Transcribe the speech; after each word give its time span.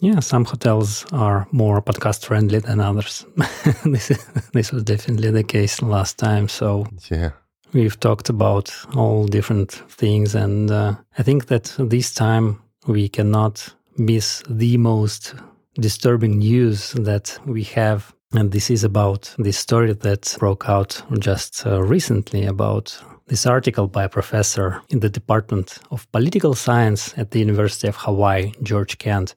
Yeah, 0.00 0.20
some 0.20 0.44
hotels 0.44 1.04
are 1.12 1.48
more 1.50 1.82
podcast 1.82 2.24
friendly 2.24 2.60
than 2.60 2.80
others. 2.80 3.26
this 3.84 4.08
this 4.52 4.70
was 4.72 4.84
definitely 4.84 5.30
the 5.32 5.42
case 5.42 5.82
last 5.82 6.18
time. 6.18 6.48
So 6.48 6.86
yeah, 7.10 7.30
we've 7.72 7.98
talked 7.98 8.28
about 8.28 8.72
all 8.94 9.26
different 9.26 9.72
things, 9.72 10.36
and 10.36 10.70
uh, 10.70 10.94
I 11.18 11.22
think 11.24 11.46
that 11.46 11.74
this 11.78 12.14
time 12.14 12.62
we 12.86 13.08
cannot 13.08 13.74
miss 13.96 14.42
the 14.48 14.76
most 14.76 15.34
disturbing 15.74 16.38
news 16.38 16.92
that 16.92 17.38
we 17.44 17.64
have. 17.64 18.14
And 18.34 18.52
this 18.52 18.70
is 18.70 18.84
about 18.84 19.34
this 19.38 19.56
story 19.56 19.94
that 19.94 20.36
broke 20.38 20.68
out 20.68 21.02
just 21.18 21.66
uh, 21.66 21.82
recently 21.82 22.44
about 22.44 22.96
this 23.26 23.46
article 23.46 23.88
by 23.88 24.04
a 24.04 24.08
professor 24.08 24.80
in 24.90 25.00
the 25.00 25.08
Department 25.08 25.78
of 25.90 26.10
Political 26.12 26.54
Science 26.54 27.14
at 27.16 27.30
the 27.30 27.40
University 27.40 27.88
of 27.88 27.96
Hawaii, 27.96 28.52
George 28.62 28.98
Kent. 28.98 29.34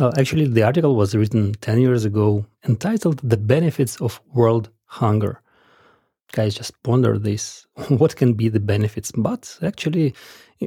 Well, 0.00 0.14
actually, 0.16 0.46
the 0.46 0.62
article 0.62 0.96
was 0.96 1.14
written 1.14 1.52
10 1.60 1.78
years 1.78 2.06
ago 2.06 2.46
entitled 2.66 3.20
The 3.22 3.36
Benefits 3.36 4.00
of 4.00 4.18
World 4.32 4.70
Hunger. 4.86 5.42
Guys, 6.32 6.54
just 6.54 6.82
ponder 6.82 7.18
this. 7.18 7.66
what 7.88 8.16
can 8.16 8.32
be 8.32 8.48
the 8.48 8.60
benefits? 8.60 9.12
But 9.14 9.58
actually, 9.60 10.14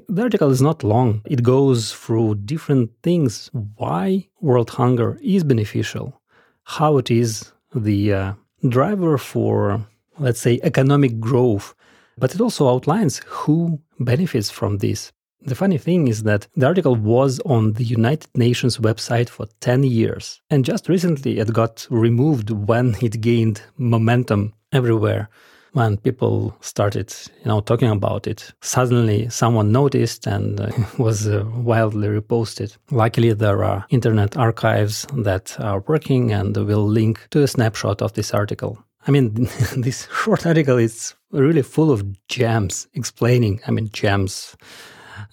the 0.08 0.22
article 0.22 0.52
is 0.52 0.62
not 0.62 0.84
long. 0.84 1.24
It 1.26 1.42
goes 1.42 1.94
through 1.94 2.36
different 2.46 2.92
things 3.02 3.50
why 3.78 4.28
world 4.40 4.70
hunger 4.70 5.18
is 5.24 5.44
beneficial, 5.44 6.22
how 6.66 7.00
it 7.00 7.10
is 7.10 7.54
the 7.74 8.14
uh, 8.14 8.34
driver 8.70 9.18
for, 9.18 9.84
let's 10.20 10.42
say, 10.42 10.60
economic 10.62 11.20
growth, 11.20 11.74
but 12.20 12.36
it 12.36 12.42
also 12.42 12.70
outlines 12.70 13.20
who 13.26 13.82
benefits 14.00 14.52
from 14.52 14.78
this. 14.78 15.12
The 15.46 15.56
funny 15.56 15.78
thing 15.78 16.08
is 16.08 16.24
that 16.24 16.48
the 16.56 16.68
article 16.68 16.96
was 16.96 17.42
on 17.42 17.74
the 17.74 17.84
United 17.84 18.30
Nations 18.34 18.78
website 18.78 19.28
for 19.28 19.46
10 19.60 19.84
years, 19.84 20.42
and 20.50 20.64
just 20.64 20.88
recently 20.88 21.38
it 21.40 21.52
got 21.52 21.86
removed 21.90 22.50
when 22.50 22.96
it 23.02 23.20
gained 23.20 23.62
momentum 23.78 24.54
everywhere 24.72 25.30
when 25.74 25.98
people 25.98 26.56
started, 26.62 27.14
you 27.40 27.46
know, 27.46 27.60
talking 27.60 27.90
about 27.90 28.28
it, 28.28 28.54
suddenly 28.62 29.28
someone 29.30 29.72
noticed 29.72 30.28
and 30.28 30.62
uh, 30.62 30.72
was 30.98 31.28
uh, 31.28 31.44
wildly 31.58 32.08
reposted. 32.08 32.78
Luckily, 32.92 33.34
there 33.34 33.64
are 33.64 33.86
internet 33.90 34.38
archives 34.38 35.06
that 35.18 35.60
are 35.60 35.84
working 35.88 36.32
and 36.32 36.56
will 36.56 36.88
link 36.88 37.28
to 37.32 37.44
a 37.44 37.48
snapshot 37.48 38.02
of 38.02 38.14
this 38.14 38.34
article. 38.34 38.78
I 39.08 39.12
mean, 39.12 39.34
this 39.76 40.08
short 40.24 40.46
article 40.46 40.78
is 40.78 41.16
really 41.32 41.64
full 41.64 41.92
of 41.92 42.06
gems 42.28 42.88
explaining, 42.94 43.60
I 43.68 43.72
mean, 43.72 43.90
gems 43.92 44.56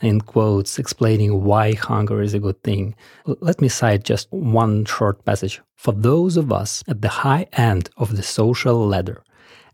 in 0.01 0.21
quotes, 0.21 0.79
explaining 0.79 1.45
why 1.45 1.75
hunger 1.75 2.23
is 2.23 2.35
a 2.35 2.39
good 2.39 2.63
thing. 2.63 2.95
Let 3.27 3.61
me 3.61 3.69
cite 3.69 4.05
just 4.05 4.31
one 4.31 4.85
short 4.85 5.25
passage. 5.25 5.61
For 5.77 5.93
those 5.93 6.37
of 6.37 6.53
us 6.53 6.83
at 6.89 7.03
the 7.03 7.09
high 7.09 7.47
end 7.53 7.91
of 7.97 8.17
the 8.17 8.23
social 8.23 8.87
ladder, 8.87 9.23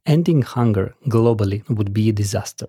Ending 0.07 0.43
hunger 0.43 0.95
globally 1.09 1.69
would 1.69 1.93
be 1.93 2.09
a 2.09 2.13
disaster. 2.13 2.69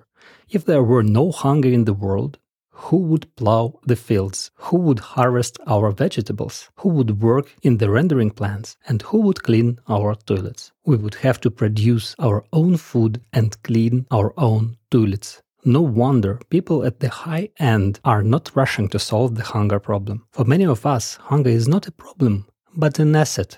If 0.49 0.65
there 0.65 0.81
were 0.81 1.03
no 1.03 1.31
hunger 1.31 1.69
in 1.69 1.85
the 1.85 1.93
world, 1.93 2.39
who 2.71 2.97
would 2.97 3.35
plow 3.35 3.79
the 3.85 3.95
fields? 3.95 4.49
Who 4.55 4.77
would 4.77 4.99
harvest 4.99 5.59
our 5.67 5.91
vegetables? 5.91 6.69
Who 6.77 6.89
would 6.89 7.21
work 7.21 7.55
in 7.61 7.77
the 7.77 7.91
rendering 7.91 8.31
plants? 8.31 8.75
And 8.87 9.03
who 9.03 9.21
would 9.21 9.43
clean 9.43 9.79
our 9.87 10.15
toilets? 10.15 10.71
We 10.83 10.97
would 10.97 11.15
have 11.15 11.39
to 11.41 11.51
produce 11.51 12.15
our 12.17 12.43
own 12.51 12.77
food 12.77 13.21
and 13.31 13.61
clean 13.61 14.07
our 14.09 14.33
own 14.35 14.77
toilets. 14.89 15.43
No 15.65 15.81
wonder 15.81 16.39
people 16.49 16.85
at 16.85 16.99
the 16.99 17.09
high 17.09 17.49
end 17.59 17.99
are 18.03 18.23
not 18.23 18.51
rushing 18.55 18.87
to 18.89 18.99
solve 18.99 19.35
the 19.35 19.43
hunger 19.43 19.79
problem. 19.79 20.25
For 20.31 20.45
many 20.45 20.65
of 20.65 20.85
us, 20.85 21.15
hunger 21.15 21.49
is 21.49 21.67
not 21.67 21.87
a 21.87 21.91
problem, 21.91 22.45
but 22.75 22.99
an 22.99 23.15
asset. 23.15 23.57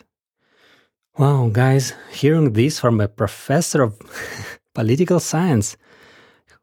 Wow, 1.17 1.49
guys, 1.49 1.93
hearing 2.11 2.53
this 2.53 2.79
from 2.79 3.01
a 3.01 3.07
professor 3.07 3.81
of 3.81 3.99
political 4.73 5.19
science 5.19 5.75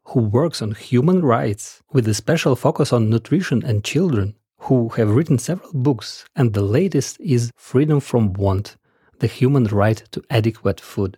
who 0.05 0.21
works 0.21 0.61
on 0.61 0.71
human 0.73 1.21
rights 1.21 1.83
with 1.93 2.07
a 2.07 2.13
special 2.13 2.55
focus 2.55 2.91
on 2.91 3.09
nutrition 3.09 3.63
and 3.63 3.83
children, 3.83 4.35
who 4.61 4.89
have 4.89 5.11
written 5.11 5.37
several 5.37 5.71
books, 5.73 6.25
and 6.35 6.53
the 6.53 6.61
latest 6.61 7.19
is 7.19 7.51
Freedom 7.55 7.99
from 7.99 8.33
Want 8.33 8.77
The 9.19 9.27
Human 9.27 9.65
Right 9.65 10.03
to 10.11 10.23
Adequate 10.29 10.81
Food. 10.81 11.17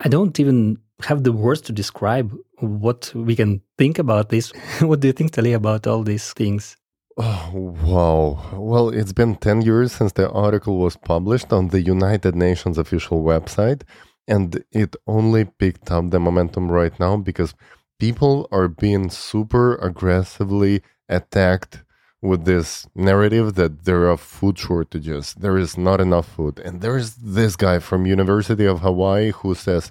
I 0.00 0.08
don't 0.08 0.40
even 0.40 0.78
have 1.06 1.24
the 1.24 1.32
words 1.32 1.60
to 1.62 1.72
describe 1.72 2.32
what 2.58 3.12
we 3.14 3.36
can 3.36 3.62
think 3.78 3.98
about 3.98 4.28
this. 4.28 4.50
what 4.80 5.00
do 5.00 5.08
you 5.08 5.12
think, 5.12 5.32
Tali, 5.32 5.52
about 5.52 5.86
all 5.86 6.02
these 6.02 6.32
things? 6.32 6.76
Oh, 7.16 7.74
wow. 7.84 8.58
Well, 8.58 8.88
it's 8.88 9.12
been 9.12 9.36
10 9.36 9.62
years 9.62 9.92
since 9.92 10.12
the 10.12 10.30
article 10.30 10.78
was 10.78 10.96
published 10.96 11.52
on 11.52 11.68
the 11.68 11.82
United 11.82 12.34
Nations 12.34 12.78
official 12.78 13.22
website, 13.22 13.82
and 14.26 14.64
it 14.72 14.96
only 15.06 15.44
picked 15.44 15.90
up 15.90 16.10
the 16.10 16.20
momentum 16.20 16.70
right 16.70 16.98
now 16.98 17.16
because 17.16 17.54
people 17.98 18.48
are 18.50 18.68
being 18.68 19.10
super 19.10 19.76
aggressively 19.76 20.82
attacked 21.08 21.82
with 22.22 22.44
this 22.44 22.86
narrative 22.94 23.54
that 23.54 23.84
there 23.84 24.08
are 24.10 24.16
food 24.16 24.58
shortages 24.58 25.34
there 25.34 25.56
is 25.56 25.78
not 25.78 26.00
enough 26.02 26.28
food 26.28 26.58
and 26.58 26.82
there's 26.82 27.14
this 27.14 27.56
guy 27.56 27.78
from 27.78 28.04
university 28.04 28.66
of 28.66 28.80
hawaii 28.80 29.30
who 29.30 29.54
says 29.54 29.90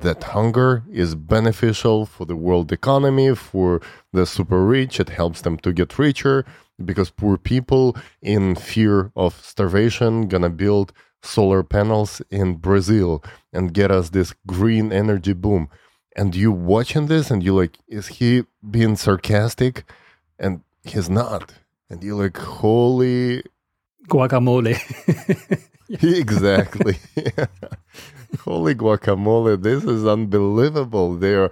that 0.00 0.22
hunger 0.22 0.84
is 0.90 1.14
beneficial 1.14 2.06
for 2.06 2.26
the 2.26 2.36
world 2.36 2.70
economy, 2.72 3.34
for 3.34 3.80
the 4.12 4.26
super 4.26 4.64
rich. 4.64 5.00
It 5.00 5.10
helps 5.10 5.40
them 5.42 5.56
to 5.58 5.72
get 5.72 5.98
richer 5.98 6.44
because 6.84 7.10
poor 7.10 7.38
people 7.38 7.96
in 8.20 8.54
fear 8.54 9.10
of 9.16 9.40
starvation 9.42 10.28
gonna 10.28 10.50
build 10.50 10.92
solar 11.22 11.62
panels 11.62 12.22
in 12.30 12.54
Brazil 12.54 13.22
and 13.52 13.74
get 13.74 13.90
us 13.90 14.10
this 14.10 14.34
green 14.46 14.92
energy 14.92 15.32
boom. 15.32 15.68
And 16.14 16.34
you 16.34 16.52
watching 16.52 17.06
this 17.06 17.30
and 17.30 17.42
you're 17.42 17.60
like, 17.60 17.78
is 17.88 18.06
he 18.06 18.44
being 18.70 18.96
sarcastic? 18.96 19.84
And 20.38 20.62
he's 20.84 21.10
not. 21.10 21.54
And 21.90 22.02
you're 22.02 22.22
like, 22.22 22.36
holy 22.36 23.42
guacamole. 24.08 24.78
exactly. 25.88 26.96
Holy 28.40 28.74
guacamole, 28.74 29.60
this 29.62 29.84
is 29.84 30.06
unbelievable. 30.06 31.14
They 31.14 31.34
are 31.34 31.50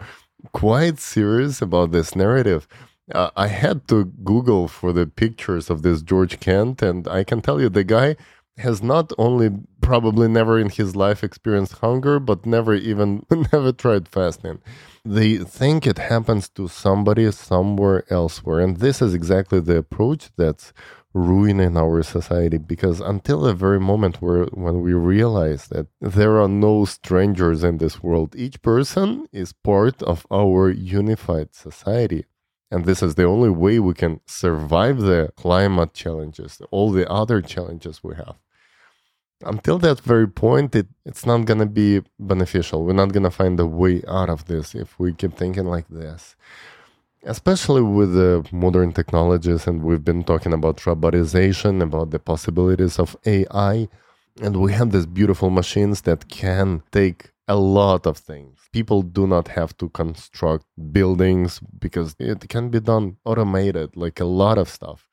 quite 0.52 0.98
serious 0.98 1.62
about 1.62 1.92
this 1.92 2.14
narrative. 2.14 2.66
Uh, 3.12 3.30
I 3.36 3.48
had 3.48 3.86
to 3.88 4.06
Google 4.24 4.68
for 4.68 4.92
the 4.92 5.06
pictures 5.06 5.68
of 5.68 5.82
this 5.82 6.02
George 6.02 6.40
Kent, 6.40 6.82
and 6.82 7.06
I 7.06 7.24
can 7.24 7.42
tell 7.42 7.60
you 7.60 7.68
the 7.68 7.84
guy 7.84 8.16
has 8.58 8.82
not 8.82 9.12
only 9.18 9.50
probably 9.80 10.28
never 10.28 10.58
in 10.58 10.70
his 10.70 10.94
life 10.94 11.24
experienced 11.24 11.78
hunger, 11.78 12.18
but 12.18 12.46
never 12.46 12.74
even 12.74 13.26
never 13.52 13.72
tried 13.72 14.08
fasting. 14.08 14.60
They 15.04 15.36
think 15.38 15.86
it 15.86 15.98
happens 15.98 16.48
to 16.50 16.68
somebody 16.68 17.30
somewhere 17.32 18.04
elsewhere, 18.08 18.60
and 18.60 18.78
this 18.78 19.02
is 19.02 19.12
exactly 19.12 19.60
the 19.60 19.76
approach 19.76 20.30
that's 20.36 20.72
ruining 21.14 21.76
our 21.76 22.02
society 22.02 22.58
because 22.58 23.00
until 23.00 23.40
the 23.42 23.54
very 23.54 23.78
moment 23.78 24.20
where 24.20 24.46
when 24.46 24.82
we 24.82 24.92
realize 24.92 25.68
that 25.68 25.86
there 26.00 26.40
are 26.40 26.48
no 26.48 26.84
strangers 26.84 27.62
in 27.62 27.78
this 27.78 28.02
world 28.02 28.34
each 28.36 28.60
person 28.62 29.26
is 29.32 29.52
part 29.52 30.02
of 30.02 30.26
our 30.30 30.70
unified 30.70 31.54
society. 31.54 32.24
And 32.70 32.84
this 32.84 33.00
is 33.00 33.14
the 33.14 33.24
only 33.24 33.50
way 33.50 33.78
we 33.78 33.94
can 33.94 34.20
survive 34.26 34.98
the 34.98 35.30
climate 35.36 35.94
challenges 35.94 36.60
all 36.72 36.90
the 36.90 37.08
other 37.08 37.40
challenges 37.40 38.02
we 38.02 38.16
have. 38.16 38.34
Until 39.44 39.78
that 39.78 40.00
very 40.00 40.26
point 40.26 40.74
it, 40.74 40.88
it's 41.04 41.24
not 41.24 41.44
going 41.44 41.60
to 41.60 41.66
be 41.66 42.02
beneficial. 42.18 42.82
We're 42.82 42.94
not 42.94 43.12
going 43.12 43.22
to 43.22 43.30
find 43.30 43.60
a 43.60 43.66
way 43.66 44.02
out 44.08 44.30
of 44.30 44.46
this 44.46 44.74
if 44.74 44.98
we 44.98 45.12
keep 45.12 45.36
thinking 45.36 45.66
like 45.66 45.86
this 45.88 46.34
especially 47.24 47.82
with 47.82 48.14
the 48.14 48.46
modern 48.52 48.92
technologies 48.92 49.66
and 49.66 49.82
we've 49.82 50.04
been 50.04 50.22
talking 50.22 50.52
about 50.52 50.76
robotization 50.78 51.82
about 51.82 52.10
the 52.10 52.18
possibilities 52.18 52.98
of 52.98 53.16
ai 53.26 53.88
and 54.42 54.56
we 54.56 54.72
have 54.72 54.90
these 54.90 55.06
beautiful 55.06 55.50
machines 55.50 56.02
that 56.02 56.28
can 56.28 56.82
take 56.90 57.30
a 57.46 57.56
lot 57.56 58.06
of 58.06 58.16
things. 58.16 58.58
People 58.72 59.02
do 59.02 59.26
not 59.26 59.48
have 59.48 59.76
to 59.76 59.88
construct 59.90 60.64
buildings 60.92 61.60
because 61.78 62.16
it 62.18 62.48
can 62.48 62.68
be 62.70 62.80
done 62.80 63.16
automated 63.24 63.96
like 63.96 64.18
a 64.18 64.24
lot 64.24 64.58
of 64.58 64.68
stuff. 64.68 65.08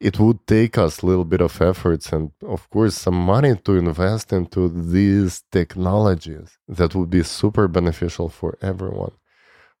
It 0.00 0.18
would 0.18 0.46
take 0.46 0.78
us 0.78 1.02
a 1.02 1.06
little 1.06 1.24
bit 1.24 1.40
of 1.40 1.60
efforts 1.60 2.12
and 2.12 2.30
of 2.42 2.68
course 2.70 2.96
some 2.96 3.18
money 3.18 3.56
to 3.64 3.76
invest 3.76 4.32
into 4.32 4.68
these 4.68 5.42
technologies 5.50 6.58
that 6.68 6.94
would 6.94 7.10
be 7.10 7.22
super 7.22 7.68
beneficial 7.68 8.28
for 8.28 8.56
everyone 8.62 9.12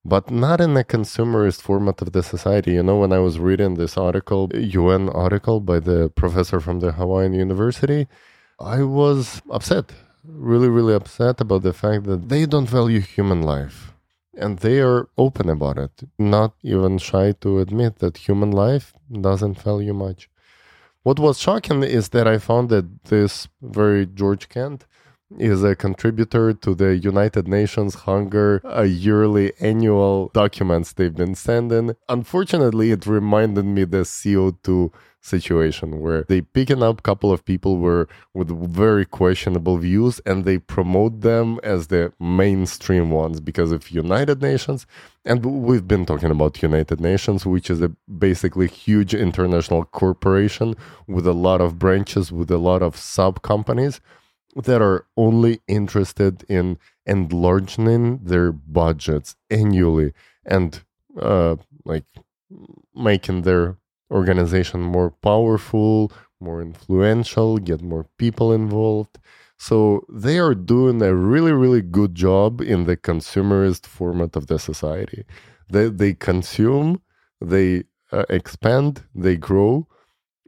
but 0.08 0.30
not 0.30 0.60
in 0.60 0.76
a 0.76 0.84
consumerist 0.84 1.60
format 1.60 2.00
of 2.02 2.12
the 2.12 2.22
society. 2.22 2.72
You 2.72 2.82
know, 2.82 2.96
when 2.96 3.12
I 3.12 3.18
was 3.18 3.38
reading 3.38 3.74
this 3.74 3.96
article, 3.96 4.48
UN 4.54 5.08
article 5.10 5.60
by 5.60 5.78
the 5.80 6.08
professor 6.08 6.60
from 6.60 6.80
the 6.80 6.92
Hawaiian 6.92 7.34
University, 7.34 8.06
I 8.58 8.82
was 8.82 9.42
upset, 9.50 9.92
really, 10.24 10.68
really 10.68 10.94
upset 10.94 11.40
about 11.40 11.62
the 11.62 11.72
fact 11.72 12.04
that 12.04 12.28
they 12.28 12.46
don't 12.46 12.68
value 12.68 13.00
human 13.00 13.42
life. 13.42 13.92
And 14.34 14.58
they 14.60 14.80
are 14.80 15.08
open 15.18 15.48
about 15.48 15.78
it, 15.78 15.94
not 16.18 16.54
even 16.62 16.98
shy 16.98 17.32
to 17.42 17.58
admit 17.58 17.98
that 17.98 18.18
human 18.28 18.52
life 18.52 18.94
doesn't 19.28 19.60
value 19.60 19.94
much. 19.94 20.28
what 21.08 21.18
was 21.18 21.38
shocking 21.38 21.82
is 21.98 22.10
that 22.10 22.26
I 22.26 22.36
found 22.38 22.68
that 22.68 22.86
this 23.04 23.48
very 23.62 24.04
George 24.20 24.48
Kent 24.54 24.80
is 25.36 25.62
a 25.62 25.76
contributor 25.76 26.52
to 26.52 26.74
the 26.74 26.96
United 26.96 27.46
Nations 27.46 27.94
Hunger 27.94 28.60
a 28.64 28.86
yearly 28.86 29.52
annual 29.60 30.30
documents 30.32 30.92
they've 30.92 31.14
been 31.14 31.34
sending. 31.34 31.94
Unfortunately, 32.08 32.90
it 32.90 33.06
reminded 33.06 33.64
me 33.64 33.84
the 33.84 33.98
CO2 33.98 34.92
situation 35.20 36.00
where 36.00 36.24
they 36.28 36.40
picking 36.40 36.82
up 36.82 37.00
a 37.00 37.02
couple 37.02 37.32
of 37.32 37.44
people 37.44 37.78
were 37.78 38.08
with 38.34 38.48
very 38.48 39.04
questionable 39.04 39.76
views 39.76 40.20
and 40.24 40.44
they 40.44 40.58
promote 40.58 41.20
them 41.22 41.58
as 41.62 41.88
the 41.88 42.12
mainstream 42.20 43.10
ones 43.10 43.40
because 43.40 43.72
of 43.72 43.90
United 43.90 44.40
Nations 44.40 44.86
and 45.24 45.44
we've 45.44 45.88
been 45.88 46.06
talking 46.06 46.30
about 46.30 46.62
United 46.62 47.00
Nations 47.00 47.44
which 47.44 47.68
is 47.68 47.82
a 47.82 47.88
basically 48.08 48.68
huge 48.68 49.12
international 49.12 49.84
corporation 49.84 50.76
with 51.08 51.26
a 51.26 51.32
lot 51.32 51.60
of 51.60 51.80
branches 51.80 52.30
with 52.30 52.50
a 52.50 52.58
lot 52.58 52.80
of 52.80 52.96
sub 52.96 53.42
companies 53.42 54.00
that 54.64 54.82
are 54.82 55.06
only 55.16 55.60
interested 55.68 56.44
in 56.48 56.78
enlarging 57.06 58.18
their 58.18 58.52
budgets 58.52 59.36
annually 59.50 60.12
and 60.44 60.82
uh, 61.20 61.56
like 61.84 62.04
making 62.94 63.42
their 63.42 63.76
organization 64.10 64.80
more 64.80 65.10
powerful, 65.10 66.12
more 66.40 66.60
influential, 66.62 67.58
get 67.58 67.82
more 67.82 68.06
people 68.18 68.52
involved. 68.52 69.18
So 69.58 70.04
they 70.08 70.38
are 70.38 70.54
doing 70.54 71.02
a 71.02 71.14
really, 71.14 71.52
really 71.52 71.82
good 71.82 72.14
job 72.14 72.60
in 72.60 72.84
the 72.84 72.96
consumerist 72.96 73.86
format 73.86 74.36
of 74.36 74.46
the 74.46 74.58
society. 74.58 75.24
They, 75.70 75.88
they 75.88 76.14
consume, 76.14 77.02
they 77.40 77.84
uh, 78.12 78.24
expand, 78.30 79.04
they 79.14 79.36
grow, 79.36 79.88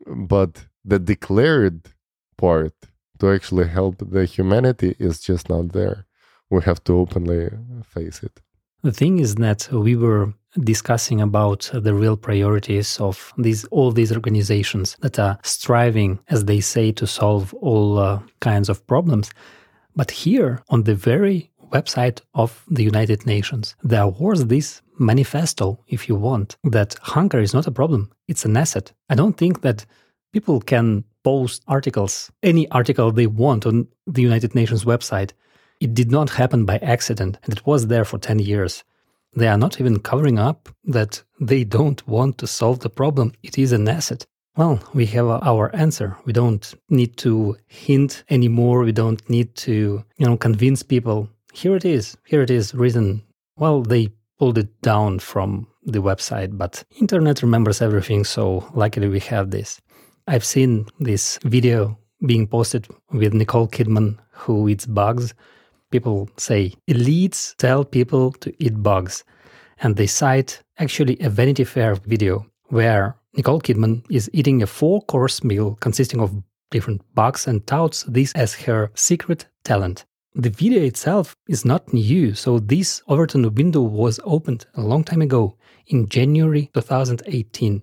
but 0.07 0.67
the 0.85 0.99
declared 0.99 1.93
part 2.39 2.75
to 3.21 3.31
actually 3.31 3.69
help 3.69 3.97
the 3.99 4.25
humanity 4.25 4.97
is 4.99 5.21
just 5.21 5.49
not 5.49 5.73
there. 5.73 6.07
We 6.51 6.63
have 6.63 6.83
to 6.85 6.99
openly 6.99 7.51
face 7.85 8.23
it. 8.23 8.41
The 8.83 8.93
thing 8.93 9.19
is 9.19 9.35
that 9.37 9.69
we 9.71 9.95
were 9.95 10.33
discussing 10.59 11.21
about 11.21 11.71
the 11.73 11.95
real 11.95 12.17
priorities 12.17 12.99
of 12.99 13.33
these 13.39 13.65
all 13.67 13.93
these 13.93 14.13
organizations 14.13 14.97
that 15.01 15.19
are 15.19 15.39
striving, 15.43 16.19
as 16.29 16.45
they 16.47 16.61
say, 16.61 16.93
to 16.93 17.07
solve 17.07 17.55
all 17.55 17.99
uh, 17.99 18.21
kinds 18.41 18.69
of 18.69 18.85
problems. 18.87 19.31
But 19.95 20.11
here, 20.11 20.63
on 20.71 20.85
the 20.85 20.95
very 20.95 21.51
website 21.73 22.21
of 22.35 22.65
the 22.69 22.83
United 22.83 23.27
Nations, 23.27 23.77
there 23.83 24.09
was 24.09 24.47
this 24.47 24.83
manifesto, 24.99 25.79
if 25.87 26.09
you 26.09 26.17
want, 26.17 26.57
that 26.65 26.97
hunger 27.03 27.39
is 27.39 27.55
not 27.55 27.67
a 27.67 27.73
problem; 27.73 28.11
it's 28.27 28.45
an 28.45 28.57
asset. 28.57 28.93
I 29.11 29.15
don't 29.15 29.37
think 29.37 29.61
that 29.61 29.87
people 30.33 30.61
can 30.61 31.05
post 31.23 31.63
articles, 31.69 32.31
any 32.43 32.69
article 32.71 33.13
they 33.13 33.27
want 33.27 33.67
on 33.67 33.89
the 34.07 34.23
United 34.23 34.55
Nations 34.55 34.85
website. 34.85 35.33
It 35.81 35.95
did 35.95 36.11
not 36.11 36.31
happen 36.31 36.65
by 36.65 36.79
accident, 36.79 37.39
and 37.43 37.53
it 37.53 37.67
was 37.67 37.87
there 37.87 38.05
for 38.05 38.19
10 38.19 38.39
years. 38.39 38.85
They 39.35 39.49
are 39.49 39.59
not 39.59 39.81
even 39.81 40.01
covering 40.01 40.39
up 40.39 40.69
that 40.85 41.23
they 41.41 41.65
don't 41.65 42.07
want 42.07 42.39
to 42.39 42.47
solve 42.47 42.81
the 42.81 42.91
problem. 42.91 43.33
It 43.43 43.59
is 43.59 43.73
an 43.73 43.89
asset. 43.89 44.27
Well, 44.57 44.83
we 44.93 45.07
have 45.07 45.27
our 45.27 45.75
answer. 45.75 46.17
We 46.25 46.33
don't 46.33 46.75
need 46.89 47.17
to 47.19 47.57
hint 47.69 48.25
anymore. 48.29 48.81
We 48.81 48.93
don't 48.93 49.23
need 49.31 49.55
to, 49.57 50.05
you 50.17 50.27
know, 50.27 50.37
convince 50.37 50.83
people. 50.83 51.29
Here 51.53 51.77
it 51.77 51.85
is. 51.85 52.17
Here 52.27 52.43
it 52.43 52.51
is 52.51 52.75
written. 52.75 53.23
Well, 53.57 53.83
they 53.83 54.09
pulled 54.39 54.59
it 54.59 54.83
down 54.83 55.21
from 55.21 55.69
the 55.85 56.03
website, 56.03 56.59
but 56.59 56.85
internet 57.01 57.43
remembers 57.43 57.81
everything. 57.81 58.25
So 58.25 58.69
luckily 58.75 59.09
we 59.09 59.21
have 59.21 59.51
this. 59.51 59.81
I've 60.31 60.45
seen 60.45 60.87
this 61.01 61.41
video 61.43 61.99
being 62.25 62.47
posted 62.47 62.87
with 63.11 63.35
Nicole 63.35 63.67
Kidman 63.67 64.17
who 64.31 64.69
eats 64.69 64.87
bugs 64.87 65.35
people 65.91 66.31
say 66.37 66.73
elites 66.89 67.57
tell 67.57 67.85
people 67.85 68.31
to 68.35 68.55
eat 68.63 68.81
bugs. 68.81 69.25
And 69.83 69.97
they 69.97 70.07
cite 70.07 70.63
actually 70.79 71.19
a 71.19 71.29
Vanity 71.29 71.65
Fair 71.65 71.97
video 71.97 72.47
where 72.69 73.17
Nicole 73.35 73.61
Kidman 73.61 74.05
is 74.09 74.31
eating 74.33 74.63
a 74.63 74.69
four 74.69 75.03
course 75.03 75.43
meal 75.43 75.77
consisting 75.81 76.21
of 76.21 76.41
different 76.71 77.03
bugs 77.17 77.49
and 77.49 77.67
touts 77.67 78.05
this 78.05 78.33
as 78.35 78.55
her 78.55 78.93
secret 78.95 79.47
talent. 79.65 80.05
The 80.37 80.51
video 80.51 80.81
itself 80.85 81.35
is 81.49 81.65
not 81.65 81.93
new, 81.93 82.35
so 82.35 82.61
this 82.61 83.03
Overton 83.09 83.53
window 83.57 83.81
was 83.81 84.21
opened 84.23 84.67
a 84.75 84.81
long 84.81 85.03
time 85.03 85.23
ago 85.23 85.57
in 85.89 86.09
January 86.09 86.71
2018. 86.73 87.83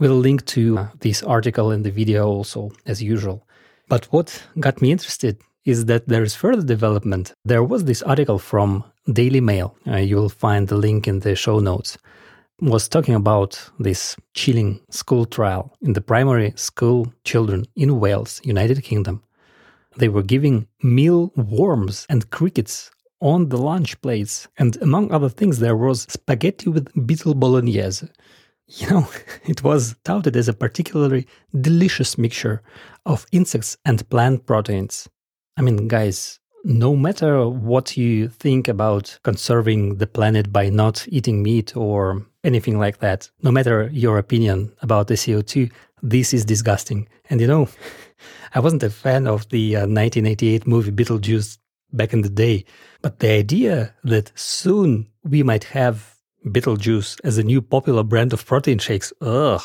We'll 0.00 0.14
link 0.14 0.44
to 0.46 0.78
uh, 0.78 0.88
this 1.00 1.24
article 1.24 1.72
in 1.72 1.82
the 1.82 1.90
video 1.90 2.28
also, 2.28 2.70
as 2.86 3.02
usual. 3.02 3.44
But 3.88 4.04
what 4.12 4.44
got 4.60 4.80
me 4.80 4.92
interested 4.92 5.40
is 5.64 5.86
that 5.86 6.06
there 6.06 6.22
is 6.22 6.36
further 6.36 6.62
development. 6.62 7.32
There 7.44 7.64
was 7.64 7.84
this 7.84 8.02
article 8.02 8.38
from 8.38 8.84
Daily 9.12 9.40
Mail, 9.40 9.76
uh, 9.88 9.96
you'll 9.96 10.28
find 10.28 10.68
the 10.68 10.76
link 10.76 11.08
in 11.08 11.20
the 11.20 11.34
show 11.34 11.58
notes, 11.58 11.98
was 12.60 12.88
talking 12.88 13.14
about 13.14 13.70
this 13.80 14.14
chilling 14.34 14.80
school 14.90 15.26
trial 15.26 15.74
in 15.82 15.94
the 15.94 16.00
primary 16.00 16.52
school 16.54 17.12
children 17.24 17.64
in 17.74 17.98
Wales, 17.98 18.40
United 18.44 18.84
Kingdom. 18.84 19.22
They 19.96 20.08
were 20.08 20.22
giving 20.22 20.68
meal 20.80 21.32
worms 21.34 22.06
and 22.08 22.30
crickets 22.30 22.92
on 23.20 23.48
the 23.48 23.58
lunch 23.58 24.00
plates. 24.00 24.46
And 24.58 24.76
among 24.80 25.10
other 25.10 25.28
things, 25.28 25.58
there 25.58 25.76
was 25.76 26.02
spaghetti 26.02 26.70
with 26.70 26.88
beetle 27.04 27.34
bolognese. 27.34 28.06
You 28.76 28.90
know, 28.90 29.08
it 29.46 29.64
was 29.64 29.96
touted 30.04 30.36
as 30.36 30.46
a 30.46 30.52
particularly 30.52 31.26
delicious 31.58 32.18
mixture 32.18 32.62
of 33.06 33.26
insects 33.32 33.78
and 33.86 34.06
plant 34.10 34.44
proteins. 34.44 35.08
I 35.56 35.62
mean, 35.62 35.88
guys, 35.88 36.38
no 36.64 36.94
matter 36.94 37.48
what 37.48 37.96
you 37.96 38.28
think 38.28 38.68
about 38.68 39.18
conserving 39.24 39.96
the 39.96 40.06
planet 40.06 40.52
by 40.52 40.68
not 40.68 41.06
eating 41.08 41.42
meat 41.42 41.76
or 41.76 42.26
anything 42.44 42.78
like 42.78 42.98
that, 42.98 43.30
no 43.42 43.50
matter 43.50 43.88
your 43.90 44.18
opinion 44.18 44.72
about 44.82 45.06
the 45.06 45.14
CO2, 45.14 45.72
this 46.02 46.34
is 46.34 46.44
disgusting. 46.44 47.08
And 47.30 47.40
you 47.40 47.46
know, 47.46 47.68
I 48.54 48.60
wasn't 48.60 48.82
a 48.82 48.90
fan 48.90 49.26
of 49.26 49.48
the 49.48 49.76
uh, 49.76 49.80
1988 49.80 50.66
movie 50.66 50.92
Beetlejuice 50.92 51.56
back 51.92 52.12
in 52.12 52.20
the 52.20 52.28
day, 52.28 52.66
but 53.00 53.20
the 53.20 53.30
idea 53.30 53.94
that 54.04 54.30
soon 54.34 55.08
we 55.24 55.42
might 55.42 55.64
have 55.64 56.17
Beetlejuice 56.46 57.18
as 57.24 57.36
a 57.36 57.42
new 57.42 57.60
popular 57.60 58.02
brand 58.02 58.32
of 58.32 58.46
protein 58.46 58.78
shakes, 58.78 59.12
ugh, 59.20 59.60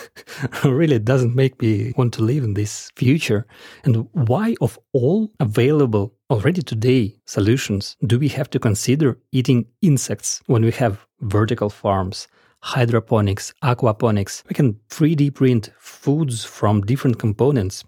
really 0.64 0.98
doesn't 0.98 1.34
make 1.34 1.60
me 1.60 1.92
want 1.96 2.14
to 2.14 2.22
live 2.22 2.44
in 2.44 2.54
this 2.54 2.90
future. 2.94 3.46
And 3.84 4.08
why, 4.12 4.54
of 4.60 4.78
all 4.92 5.32
available 5.40 6.14
already 6.30 6.62
today 6.62 7.16
solutions, 7.26 7.96
do 8.06 8.18
we 8.18 8.28
have 8.28 8.48
to 8.50 8.58
consider 8.58 9.18
eating 9.32 9.66
insects 9.82 10.40
when 10.46 10.64
we 10.64 10.70
have 10.72 11.06
vertical 11.20 11.68
farms? 11.68 12.28
Hydroponics, 12.62 13.52
aquaponics. 13.62 14.42
We 14.48 14.54
can 14.54 14.74
3D 14.90 15.34
print 15.34 15.70
foods 15.78 16.44
from 16.44 16.82
different 16.82 17.18
components. 17.18 17.84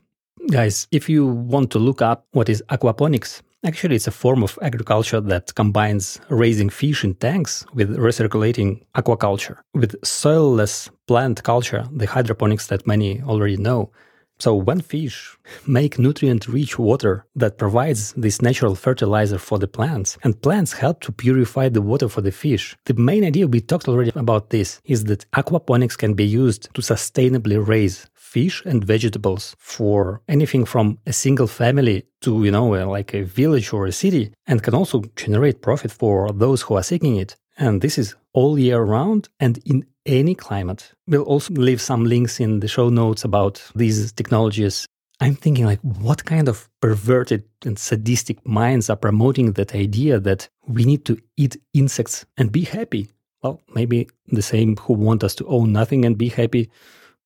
Guys, 0.51 0.89
if 0.91 1.09
you 1.09 1.27
want 1.27 1.71
to 1.73 1.79
look 1.79 2.03
up 2.03 2.27
what 2.33 2.49
is 2.49 2.63
aquaponics, 2.71 3.43
Actually, 3.63 3.97
it's 3.97 4.07
a 4.07 4.11
form 4.11 4.43
of 4.43 4.59
agriculture 4.63 5.21
that 5.21 5.55
combines 5.55 6.19
raising 6.31 6.71
fish 6.71 7.05
in 7.05 7.15
tanks 7.15 7.67
with 7.75 7.95
recirculating 7.95 8.83
aquaculture, 8.95 9.59
with 9.75 10.01
soilless 10.01 10.89
plant 11.07 11.43
culture, 11.43 11.87
the 11.93 12.07
hydroponics 12.07 12.69
that 12.69 12.87
many 12.87 13.21
already 13.21 13.59
know. 13.59 13.91
So, 14.39 14.55
when 14.55 14.81
fish 14.81 15.37
make 15.67 15.99
nutrient 15.99 16.49
rich 16.49 16.79
water 16.79 17.27
that 17.37 17.59
provides 17.59 18.15
this 18.15 18.41
natural 18.41 18.75
fertilizer 18.75 19.37
for 19.37 19.59
the 19.59 19.69
plants, 19.69 20.17
and 20.25 20.41
plants 20.41 20.73
help 20.73 21.03
to 21.03 21.13
purify 21.13 21.69
the 21.69 21.83
water 21.83 22.09
for 22.09 22.23
the 22.23 22.33
fish, 22.33 22.75
the 22.87 22.95
main 22.95 23.23
idea 23.23 23.47
we 23.47 23.61
talked 23.61 23.89
already 23.89 24.13
about 24.15 24.49
this 24.49 24.81
is 24.87 25.05
that 25.05 25.31
aquaponics 25.33 25.99
can 25.99 26.15
be 26.15 26.25
used 26.25 26.73
to 26.73 26.81
sustainably 26.81 27.59
raise 27.63 28.07
fish 28.31 28.63
and 28.65 28.85
vegetables 28.85 29.57
for 29.59 30.23
anything 30.29 30.65
from 30.65 30.99
a 31.05 31.13
single 31.13 31.49
family 31.49 32.05
to, 32.21 32.45
you 32.45 32.51
know, 32.53 32.75
uh, 32.75 32.87
like 32.87 33.13
a 33.13 33.25
village 33.25 33.73
or 33.73 33.87
a 33.87 33.93
city, 33.93 34.33
and 34.47 34.63
can 34.63 34.75
also 34.75 35.03
generate 35.17 35.63
profit 35.63 35.91
for 35.91 36.31
those 36.33 36.63
who 36.63 36.77
are 36.77 36.83
seeking 36.83 37.17
it. 37.17 37.37
And 37.59 37.81
this 37.81 37.99
is 37.99 38.15
all 38.33 38.57
year 38.59 38.81
round 38.83 39.29
and 39.41 39.59
in 39.65 39.85
any 40.07 40.35
climate. 40.35 40.93
We'll 41.09 41.23
also 41.23 41.53
leave 41.55 41.81
some 41.81 42.05
links 42.05 42.39
in 42.39 42.61
the 42.61 42.69
show 42.69 42.89
notes 42.89 43.25
about 43.25 43.63
these 43.75 44.13
technologies. 44.13 44.87
I'm 45.21 45.35
thinking 45.35 45.67
like 45.67 45.81
what 45.81 46.25
kind 46.25 46.49
of 46.49 46.69
perverted 46.81 47.43
and 47.67 47.79
sadistic 47.79 48.47
minds 48.47 48.89
are 48.89 48.97
promoting 48.97 49.53
that 49.53 49.75
idea 49.75 50.21
that 50.21 50.49
we 50.67 50.85
need 50.85 51.05
to 51.07 51.19
eat 51.37 51.57
insects 51.75 52.25
and 52.39 52.53
be 52.53 52.63
happy? 52.63 53.09
Well, 53.43 53.61
maybe 53.75 54.09
the 54.29 54.43
same 54.43 54.77
who 54.77 54.95
want 54.95 55.25
us 55.25 55.35
to 55.37 55.47
own 55.47 55.73
nothing 55.73 56.05
and 56.05 56.17
be 56.17 56.29
happy 56.29 56.71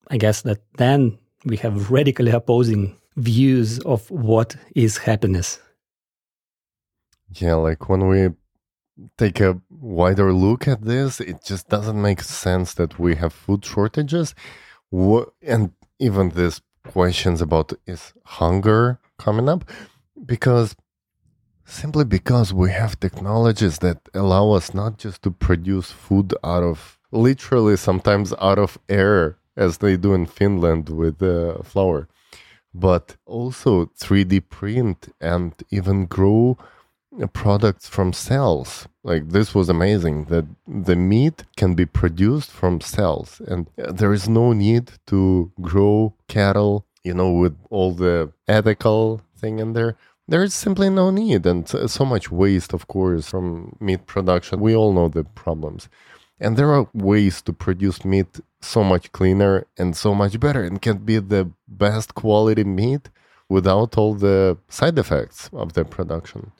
I 0.08 0.16
guess 0.16 0.42
that 0.42 0.60
then 0.76 1.18
we 1.44 1.56
have 1.58 1.90
radically 1.90 2.30
opposing 2.30 2.96
views 3.16 3.78
of 3.80 4.10
what 4.10 4.56
is 4.74 4.98
happiness. 4.98 5.60
Yeah, 7.30 7.54
like 7.54 7.88
when 7.88 8.08
we 8.08 8.30
take 9.18 9.40
a 9.40 9.60
wider 9.70 10.32
look 10.32 10.68
at 10.68 10.82
this, 10.82 11.20
it 11.20 11.44
just 11.44 11.68
doesn't 11.68 12.00
make 12.00 12.22
sense 12.22 12.74
that 12.74 12.98
we 12.98 13.16
have 13.16 13.32
food 13.32 13.64
shortages. 13.64 14.34
And 14.92 15.72
even 15.98 16.30
these 16.30 16.60
questions 16.86 17.40
about 17.40 17.72
is 17.86 18.12
hunger 18.24 19.00
coming 19.18 19.48
up 19.48 19.64
because 20.24 20.76
simply 21.64 22.04
because 22.04 22.52
we 22.52 22.70
have 22.70 23.00
technologies 23.00 23.78
that 23.78 24.08
allow 24.12 24.50
us 24.52 24.74
not 24.74 24.98
just 24.98 25.22
to 25.22 25.30
produce 25.30 25.90
food 25.90 26.34
out 26.44 26.62
of 26.62 26.98
literally 27.10 27.76
sometimes 27.76 28.34
out 28.40 28.58
of 28.58 28.78
air 28.88 29.38
as 29.56 29.78
they 29.78 29.96
do 29.96 30.14
in 30.14 30.26
Finland 30.26 30.88
with 30.88 31.22
uh, 31.22 31.62
flour 31.62 32.08
but 32.74 33.16
also 33.24 33.86
3D 33.86 34.48
print 34.50 35.08
and 35.20 35.52
even 35.70 36.06
grow 36.06 36.58
products 37.32 37.88
from 37.88 38.12
cells. 38.12 38.88
Like 39.04 39.28
this 39.28 39.54
was 39.54 39.68
amazing 39.68 40.24
that 40.24 40.46
the 40.66 40.96
meat 40.96 41.44
can 41.56 41.74
be 41.74 41.86
produced 41.86 42.50
from 42.50 42.80
cells 42.80 43.40
and 43.46 43.68
there 43.76 44.12
is 44.12 44.28
no 44.28 44.52
need 44.52 44.90
to 45.06 45.52
grow 45.60 46.14
cattle, 46.26 46.84
you 47.04 47.14
know, 47.14 47.30
with 47.30 47.56
all 47.70 47.92
the 47.92 48.32
ethical 48.48 49.20
thing 49.36 49.60
in 49.60 49.74
there. 49.74 49.96
There 50.26 50.42
is 50.42 50.54
simply 50.54 50.90
no 50.90 51.10
need 51.10 51.46
and 51.46 51.68
so 51.68 52.04
much 52.04 52.30
waste, 52.32 52.72
of 52.72 52.88
course, 52.88 53.28
from 53.28 53.76
meat 53.78 54.06
production. 54.06 54.58
We 54.58 54.74
all 54.74 54.92
know 54.92 55.08
the 55.08 55.22
problems. 55.22 55.88
And 56.40 56.56
there 56.56 56.72
are 56.72 56.88
ways 56.92 57.40
to 57.42 57.52
produce 57.52 58.04
meat 58.04 58.40
so 58.60 58.82
much 58.82 59.12
cleaner 59.12 59.66
and 59.78 59.96
so 59.96 60.14
much 60.14 60.40
better 60.40 60.64
and 60.64 60.82
can 60.82 60.98
be 60.98 61.18
the 61.18 61.50
best 61.68 62.14
quality 62.14 62.64
meat 62.64 63.08
without 63.48 63.96
all 63.96 64.14
the 64.14 64.58
side 64.68 64.98
effects 64.98 65.50
of 65.52 65.74
the 65.74 65.84
production. 65.84 66.52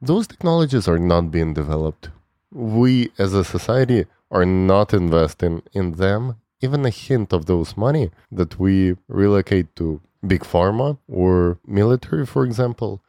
Those 0.00 0.26
technologies 0.26 0.86
are 0.86 0.98
not 0.98 1.30
being 1.30 1.54
developed. 1.54 2.10
We 2.52 3.10
as 3.18 3.32
a 3.32 3.44
society 3.44 4.06
are 4.30 4.44
not 4.44 4.92
investing 4.92 5.62
in 5.72 5.92
them 5.92 6.36
even 6.60 6.84
a 6.84 6.90
hint 6.90 7.32
of 7.32 7.46
those 7.46 7.76
money 7.76 8.10
that 8.32 8.58
we 8.58 8.96
relocate 9.08 9.74
to 9.76 10.00
big 10.26 10.42
pharma 10.42 10.98
or 11.08 11.58
military 11.66 12.26
for 12.26 12.44
example 12.44 13.00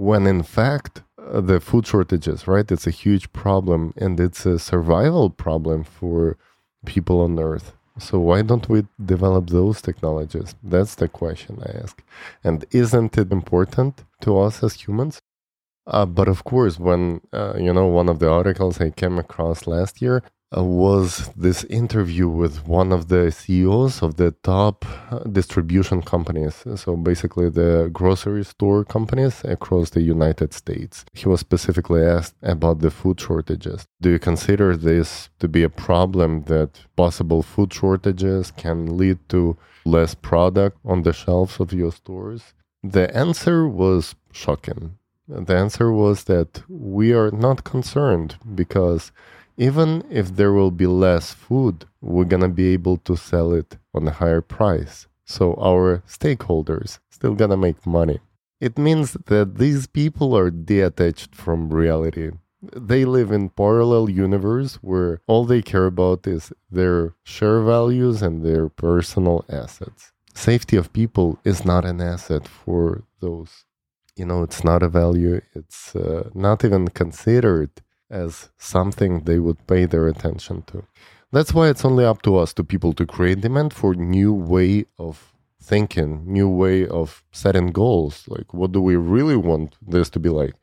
when 0.00 0.26
in 0.26 0.42
fact 0.42 1.02
uh, 1.18 1.42
the 1.42 1.60
food 1.60 1.86
shortages 1.86 2.46
right? 2.46 2.72
It's 2.72 2.86
a 2.86 2.98
huge 3.02 3.26
problem 3.32 3.92
and 4.02 4.18
it's 4.18 4.46
a 4.46 4.58
survival 4.58 5.28
problem 5.28 5.84
for 5.84 6.38
people 6.86 7.20
on 7.20 7.38
earth. 7.38 7.74
So 7.98 8.18
why 8.18 8.40
don't 8.40 8.66
we 8.66 8.86
develop 9.14 9.50
those 9.50 9.82
technologies? 9.82 10.54
That's 10.62 10.94
the 10.94 11.08
question 11.08 11.58
i 11.68 11.70
ask. 11.82 12.02
And 12.42 12.64
isn't 12.70 13.18
it 13.18 13.30
important 13.30 14.04
to 14.22 14.38
us 14.38 14.64
as 14.64 14.72
humans? 14.84 15.20
Uh, 15.86 16.06
but 16.06 16.28
of 16.28 16.44
course, 16.44 16.78
when 16.78 17.20
uh, 17.32 17.54
you 17.64 17.72
know 17.72 17.86
one 17.86 18.08
of 18.08 18.18
the 18.20 18.30
articles 18.30 18.80
I 18.80 18.90
came 18.90 19.18
across 19.18 19.66
last 19.66 20.00
year 20.00 20.22
uh, 20.56 20.64
was 20.64 21.30
this 21.36 21.64
interview 21.64 22.28
with 22.28 22.66
one 22.66 22.92
of 22.92 23.08
the 23.08 23.30
CEOs 23.30 24.02
of 24.02 24.16
the 24.16 24.32
top 24.42 24.84
uh, 25.10 25.20
distribution 25.20 26.02
companies. 26.02 26.64
So 26.74 26.96
basically, 26.96 27.50
the 27.50 27.88
grocery 27.92 28.44
store 28.44 28.84
companies 28.84 29.42
across 29.44 29.90
the 29.90 30.02
United 30.02 30.52
States. 30.52 31.04
He 31.12 31.28
was 31.28 31.40
specifically 31.40 32.02
asked 32.02 32.34
about 32.42 32.80
the 32.80 32.90
food 32.90 33.20
shortages. 33.20 33.86
Do 34.00 34.10
you 34.10 34.18
consider 34.18 34.76
this 34.76 35.30
to 35.38 35.46
be 35.46 35.62
a 35.62 35.68
problem 35.68 36.44
that 36.44 36.80
possible 36.96 37.42
food 37.42 37.72
shortages 37.72 38.50
can 38.50 38.96
lead 38.96 39.18
to 39.28 39.56
less 39.84 40.14
product 40.14 40.78
on 40.84 41.02
the 41.02 41.12
shelves 41.12 41.60
of 41.60 41.72
your 41.72 41.92
stores? 41.92 42.54
The 42.82 43.14
answer 43.14 43.68
was 43.68 44.14
shocking 44.32 44.98
the 45.30 45.56
answer 45.56 45.92
was 45.92 46.24
that 46.24 46.62
we 46.68 47.12
are 47.12 47.30
not 47.30 47.62
concerned 47.62 48.36
because 48.54 49.12
even 49.60 50.02
if 50.08 50.36
there 50.36 50.54
will 50.54 50.70
be 50.70 50.86
less 50.86 51.34
food, 51.34 51.84
we're 52.00 52.24
to 52.40 52.48
be 52.48 52.72
able 52.72 52.96
to 52.96 53.14
sell 53.14 53.52
it 53.52 53.76
on 53.92 54.08
a 54.08 54.10
higher 54.10 54.40
price. 54.40 55.06
So 55.26 55.54
our 55.60 56.02
stakeholders 56.08 56.98
still 57.10 57.34
to 57.50 57.58
make 57.58 57.86
money. 57.86 58.20
It 58.58 58.78
means 58.78 59.12
that 59.26 59.58
these 59.58 59.86
people 59.86 60.34
are 60.34 60.50
detached 60.50 61.34
from 61.34 61.68
reality. 61.68 62.30
They 62.74 63.04
live 63.04 63.30
in 63.32 63.50
parallel 63.50 64.08
universe 64.08 64.76
where 64.76 65.20
all 65.26 65.44
they 65.44 65.60
care 65.60 65.86
about 65.86 66.26
is 66.26 66.52
their 66.70 67.14
share 67.22 67.60
values 67.60 68.22
and 68.22 68.42
their 68.42 68.70
personal 68.70 69.44
assets. 69.50 70.12
Safety 70.32 70.76
of 70.76 70.92
people 70.94 71.38
is 71.44 71.66
not 71.66 71.84
an 71.84 72.00
asset 72.00 72.48
for 72.48 73.04
those 73.20 73.66
you 74.16 74.26
know 74.26 74.42
it's 74.42 74.64
not 74.64 74.82
a 74.82 74.88
value 74.88 75.40
it's 75.54 75.94
uh, 75.94 76.28
not 76.34 76.64
even 76.64 76.88
considered 76.88 77.70
as 78.10 78.50
something 78.58 79.20
they 79.24 79.38
would 79.38 79.66
pay 79.66 79.86
their 79.86 80.08
attention 80.08 80.62
to. 80.62 80.84
That's 81.32 81.54
why 81.54 81.68
it's 81.68 81.84
only 81.84 82.04
up 82.04 82.22
to 82.22 82.36
us 82.36 82.52
to 82.54 82.64
people 82.64 82.92
to 82.94 83.06
create 83.06 83.40
demand 83.40 83.72
for 83.72 83.94
new 83.94 84.32
way 84.32 84.86
of 84.98 85.32
thinking 85.62 86.24
new 86.26 86.48
way 86.48 86.86
of 86.88 87.22
setting 87.32 87.68
goals. 87.68 88.24
Like 88.26 88.52
what 88.52 88.72
do 88.72 88.80
we 88.80 88.96
really 88.96 89.36
want 89.36 89.76
this 89.80 90.10
to 90.10 90.18
be 90.18 90.28
like? 90.28 90.54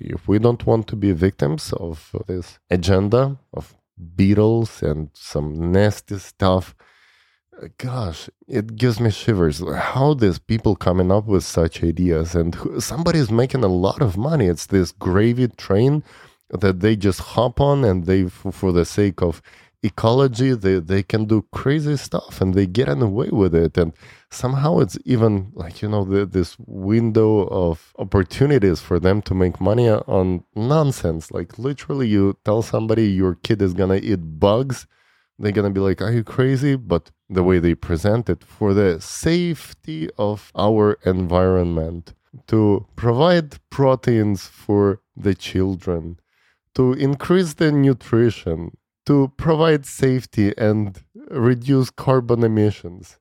If 0.00 0.26
we 0.26 0.38
don't 0.38 0.64
want 0.66 0.86
to 0.88 0.96
be 0.96 1.12
victims 1.12 1.72
of 1.74 2.14
this 2.26 2.58
agenda 2.70 3.38
of 3.52 3.76
beetles 4.16 4.82
and 4.82 5.10
some 5.14 5.72
nasty 5.72 6.18
stuff 6.18 6.74
gosh 7.78 8.28
it 8.46 8.76
gives 8.76 9.00
me 9.00 9.10
shivers. 9.10 9.62
How 9.74 10.14
these 10.14 10.38
people 10.38 10.76
coming 10.76 11.10
up 11.10 11.26
with 11.26 11.44
such 11.44 11.82
ideas 11.82 12.34
and 12.34 12.56
somebody's 12.78 13.30
making 13.30 13.64
a 13.64 13.68
lot 13.68 14.02
of 14.02 14.16
money. 14.16 14.46
It's 14.46 14.66
this 14.66 14.92
gravy 14.92 15.48
train 15.48 16.04
that 16.50 16.80
they 16.80 16.96
just 16.96 17.20
hop 17.20 17.60
on 17.60 17.84
and 17.84 18.06
they 18.06 18.28
for 18.28 18.72
the 18.72 18.84
sake 18.84 19.22
of 19.22 19.42
ecology 19.82 20.54
they, 20.54 20.80
they 20.80 21.02
can 21.02 21.26
do 21.26 21.46
crazy 21.52 21.96
stuff 21.96 22.40
and 22.40 22.54
they 22.54 22.66
get 22.66 22.88
away 22.88 23.28
with 23.30 23.54
it. 23.54 23.76
And 23.78 23.92
somehow 24.30 24.78
it's 24.78 24.98
even 25.04 25.52
like 25.54 25.82
you 25.82 25.88
know 25.88 26.04
the, 26.04 26.26
this 26.26 26.56
window 26.66 27.46
of 27.48 27.92
opportunities 27.98 28.80
for 28.80 28.98
them 28.98 29.22
to 29.22 29.34
make 29.34 29.60
money 29.60 29.88
on 29.88 30.44
nonsense. 30.54 31.30
Like 31.30 31.58
literally 31.58 32.08
you 32.08 32.36
tell 32.44 32.62
somebody 32.62 33.06
your 33.06 33.36
kid 33.36 33.62
is 33.62 33.74
gonna 33.74 33.96
eat 33.96 34.40
bugs 34.40 34.86
they're 35.38 35.52
gonna 35.52 35.70
be 35.70 35.80
like, 35.80 36.00
"Are 36.00 36.12
you 36.12 36.24
crazy?" 36.24 36.76
But 36.76 37.10
the 37.28 37.42
way 37.42 37.58
they 37.58 37.74
present 37.74 38.28
it 38.30 38.42
for 38.44 38.72
the 38.72 39.00
safety 39.00 40.08
of 40.16 40.50
our 40.54 40.94
environment, 41.04 42.14
to 42.46 42.86
provide 42.96 43.58
proteins 43.70 44.46
for 44.46 45.00
the 45.16 45.34
children, 45.34 46.18
to 46.76 46.92
increase 46.92 47.54
the 47.54 47.72
nutrition, 47.72 48.76
to 49.06 49.32
provide 49.36 49.84
safety 49.84 50.54
and 50.56 51.02
reduce 51.30 51.90
carbon 51.90 52.44
emissions. 52.44 53.18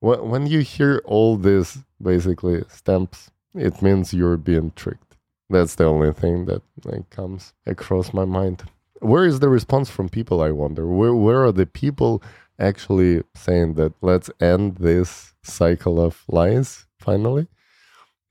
When 0.00 0.46
you 0.46 0.60
hear 0.60 1.00
all 1.04 1.36
this, 1.36 1.78
basically 2.02 2.64
stamps, 2.68 3.30
it 3.54 3.80
means 3.80 4.12
you're 4.12 4.36
being 4.36 4.72
tricked. 4.76 5.16
That's 5.48 5.76
the 5.76 5.84
only 5.84 6.12
thing 6.12 6.46
that 6.46 6.62
like, 6.84 7.08
comes 7.10 7.54
across 7.66 8.12
my 8.12 8.24
mind 8.24 8.64
where 9.04 9.26
is 9.26 9.40
the 9.40 9.48
response 9.48 9.90
from 9.90 10.08
people? 10.08 10.40
I 10.40 10.50
wonder. 10.50 10.86
Where 10.86 11.14
where 11.14 11.44
are 11.44 11.52
the 11.52 11.66
people 11.66 12.22
actually 12.58 13.22
saying 13.34 13.74
that 13.74 13.92
let's 14.00 14.30
end 14.40 14.76
this 14.76 15.34
cycle 15.42 16.00
of 16.00 16.24
lies 16.28 16.86
finally? 16.98 17.46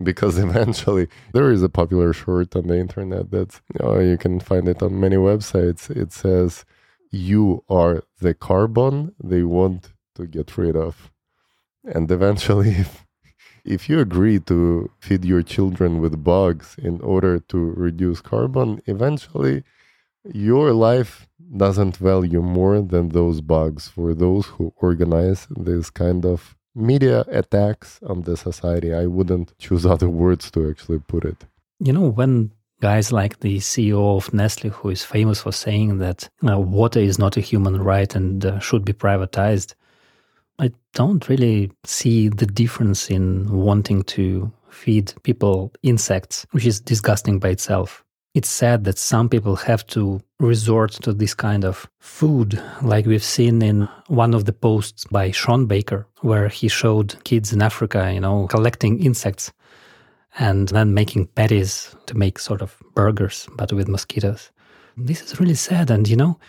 Because 0.02 0.38
eventually 0.48 1.08
there 1.34 1.52
is 1.52 1.64
a 1.64 1.70
popular 1.70 2.14
short 2.14 2.56
on 2.56 2.68
the 2.68 2.78
internet 2.78 3.32
that 3.32 3.60
you 3.80 4.18
can 4.18 4.40
find 4.40 4.68
it 4.68 4.82
on 4.82 5.00
many 5.00 5.18
websites. 5.18 5.90
It 5.90 6.12
says 6.12 6.66
you 7.12 7.64
are 7.70 8.04
the 8.20 8.34
carbon 8.34 9.14
they 9.24 9.44
want 9.44 9.94
to 10.16 10.26
get 10.26 10.58
rid 10.58 10.76
of. 10.76 11.12
And 11.84 12.10
eventually 12.10 12.72
if, 12.86 13.06
if 13.64 13.90
you 13.90 14.00
agree 14.00 14.40
to 14.40 14.90
feed 15.00 15.24
your 15.24 15.44
children 15.44 16.02
with 16.02 16.24
bugs 16.24 16.76
in 16.78 17.00
order 17.02 17.40
to 17.40 17.58
reduce 17.58 18.22
carbon, 18.22 18.82
eventually 18.86 19.64
your 20.32 20.72
life 20.74 21.28
doesn't 21.56 21.98
value 21.98 22.42
more 22.42 22.82
than 22.82 23.10
those 23.10 23.42
bugs 23.42 23.88
for 23.88 24.14
those 24.14 24.46
who 24.46 24.74
organize 24.78 25.48
this 25.50 25.90
kind 25.90 26.26
of 26.26 26.56
media 26.76 27.22
attacks 27.28 28.00
on 28.04 28.24
the 28.24 28.36
society. 28.38 28.94
I 28.94 29.06
wouldn't 29.06 29.58
choose 29.60 29.86
other 29.86 30.10
words 30.10 30.52
to 30.52 30.70
actually 30.70 31.00
put 31.00 31.26
it. 31.26 31.46
You 31.80 31.94
know, 31.94 32.08
when 32.08 32.52
guys 32.82 33.12
like 33.12 33.40
the 33.40 33.58
CEO 33.58 34.18
of 34.18 34.34
Nestle, 34.34 34.70
who 34.70 34.90
is 34.90 35.04
famous 35.04 35.42
for 35.42 35.52
saying 35.52 36.00
that 36.00 36.30
uh, 36.48 36.60
water 36.60 37.00
is 37.00 37.18
not 37.20 37.38
a 37.38 37.42
human 37.42 37.82
right 37.82 38.14
and 38.16 38.46
uh, 38.46 38.60
should 38.60 38.86
be 38.86 38.94
privatized, 38.94 39.76
I 40.60 40.72
don't 40.94 41.28
really 41.30 41.72
see 41.84 42.30
the 42.30 42.46
difference 42.46 43.10
in 43.10 43.50
wanting 43.52 44.04
to 44.04 44.52
feed 44.70 45.14
people 45.24 45.72
insects, 45.82 46.46
which 46.52 46.66
is 46.66 46.80
disgusting 46.80 47.40
by 47.40 47.50
itself. 47.50 48.04
It's 48.34 48.50
sad 48.50 48.84
that 48.86 48.98
some 48.98 49.30
people 49.30 49.56
have 49.56 49.86
to 49.88 50.20
resort 50.40 50.92
to 51.04 51.14
this 51.14 51.36
kind 51.36 51.64
of 51.64 51.88
food, 52.00 52.60
like 52.82 53.06
we've 53.06 53.24
seen 53.24 53.62
in 53.62 53.88
one 54.08 54.34
of 54.34 54.46
the 54.46 54.54
posts 54.54 55.06
by 55.06 55.30
Shawn 55.30 55.68
Baker, 55.68 56.08
where 56.22 56.48
he 56.50 56.68
showed 56.68 57.24
kids 57.26 57.54
in 57.54 57.62
Africa, 57.62 58.12
you 58.12 58.20
know, 58.20 58.48
collecting 58.48 59.04
insects 59.04 59.54
and 60.40 60.70
then 60.70 60.96
making 60.96 61.28
patties 61.28 61.96
to 62.08 62.18
make 62.18 62.40
sort 62.40 62.64
of 62.64 62.76
burgers, 62.96 63.48
but 63.56 63.72
with 63.72 63.88
mosquitoes. 63.88 64.52
This 64.98 65.22
is 65.22 65.40
really 65.40 65.54
sad. 65.54 65.92
And, 65.92 66.08
you 66.08 66.16
know, 66.16 66.40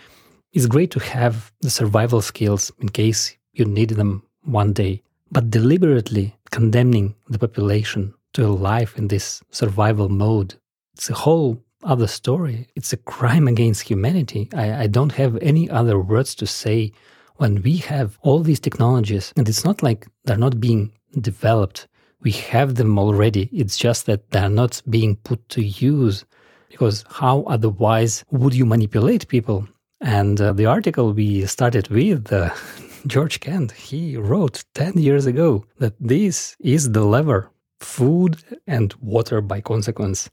it's 0.54 0.66
great 0.66 0.90
to 0.92 1.00
have 1.00 1.52
the 1.60 1.68
survival 1.68 2.22
skills 2.22 2.72
in 2.78 2.88
case 2.88 3.36
you 3.52 3.66
need 3.66 3.90
them 3.90 4.22
one 4.42 4.72
day. 4.72 5.02
but 5.34 5.50
deliberately 5.50 6.36
condemning 6.52 7.14
the 7.28 7.38
population 7.38 8.14
to 8.32 8.46
a 8.46 8.48
life 8.48 8.96
in 8.96 9.08
this 9.08 9.42
survival 9.50 10.08
mode. 10.08 10.54
It's 10.94 11.10
a 11.10 11.14
whole 11.14 11.60
other 11.84 12.06
story. 12.06 12.68
It's 12.74 12.92
a 12.92 12.96
crime 12.96 13.46
against 13.48 13.82
humanity. 13.82 14.48
I, 14.54 14.84
I 14.84 14.86
don't 14.86 15.12
have 15.12 15.36
any 15.40 15.70
other 15.70 15.98
words 15.98 16.34
to 16.36 16.46
say 16.46 16.92
when 17.36 17.62
we 17.62 17.78
have 17.78 18.18
all 18.22 18.40
these 18.40 18.60
technologies, 18.60 19.32
and 19.36 19.48
it's 19.48 19.64
not 19.64 19.82
like 19.82 20.06
they're 20.24 20.36
not 20.36 20.60
being 20.60 20.92
developed. 21.20 21.86
We 22.22 22.32
have 22.32 22.76
them 22.76 22.98
already. 22.98 23.48
It's 23.52 23.76
just 23.76 24.06
that 24.06 24.30
they're 24.30 24.48
not 24.48 24.80
being 24.88 25.16
put 25.16 25.48
to 25.50 25.62
use 25.62 26.24
because 26.70 27.04
how 27.08 27.42
otherwise 27.42 28.24
would 28.30 28.54
you 28.54 28.66
manipulate 28.66 29.28
people? 29.28 29.68
And 30.00 30.40
uh, 30.40 30.52
the 30.52 30.66
article 30.66 31.12
we 31.12 31.46
started 31.46 31.88
with, 31.88 32.32
uh, 32.32 32.50
George 33.06 33.40
Kent, 33.40 33.72
he 33.72 34.16
wrote 34.16 34.64
10 34.74 34.94
years 34.94 35.26
ago 35.26 35.64
that 35.78 35.94
this 36.00 36.56
is 36.60 36.92
the 36.92 37.04
lever, 37.04 37.50
food 37.80 38.38
and 38.66 38.92
water 38.94 39.40
by 39.40 39.60
consequence. 39.60 40.30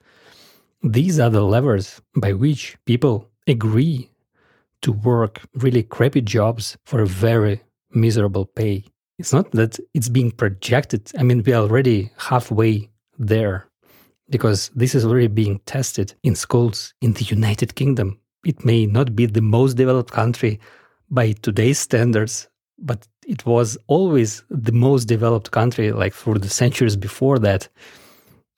These 0.84 1.20
are 1.20 1.30
the 1.30 1.44
levers 1.44 2.02
by 2.16 2.34
which 2.34 2.76
people 2.86 3.30
agree 3.48 4.10
to 4.82 4.92
work 4.92 5.42
really 5.54 5.84
crappy 5.84 6.22
jobs 6.22 6.76
for 6.86 7.02
a 7.02 7.08
very 7.08 7.62
miserable 7.92 8.46
pay. 8.46 8.86
It's 9.20 9.32
not 9.32 9.52
that 9.52 9.78
it's 9.94 10.10
being 10.10 10.32
projected. 10.32 11.12
I 11.20 11.22
mean, 11.22 11.44
we're 11.46 11.56
already 11.56 12.12
halfway 12.18 12.90
there 13.20 13.68
because 14.32 14.72
this 14.74 14.96
is 14.96 15.06
already 15.06 15.28
being 15.28 15.60
tested 15.68 16.16
in 16.24 16.34
schools 16.34 16.96
in 17.02 17.14
the 17.14 17.26
United 17.26 17.76
Kingdom. 17.76 18.20
It 18.44 18.66
may 18.66 18.88
not 18.88 19.16
be 19.16 19.28
the 19.28 19.42
most 19.42 19.76
developed 19.76 20.12
country 20.12 20.60
by 21.12 21.34
today's 21.34 21.78
standards, 21.78 22.48
but 22.80 23.08
it 23.28 23.46
was 23.46 23.78
always 23.86 24.44
the 24.50 24.72
most 24.72 25.06
developed 25.06 25.52
country, 25.52 25.92
like 25.92 26.14
for 26.14 26.40
the 26.40 26.50
centuries 26.50 26.96
before 26.96 27.38
that. 27.40 27.68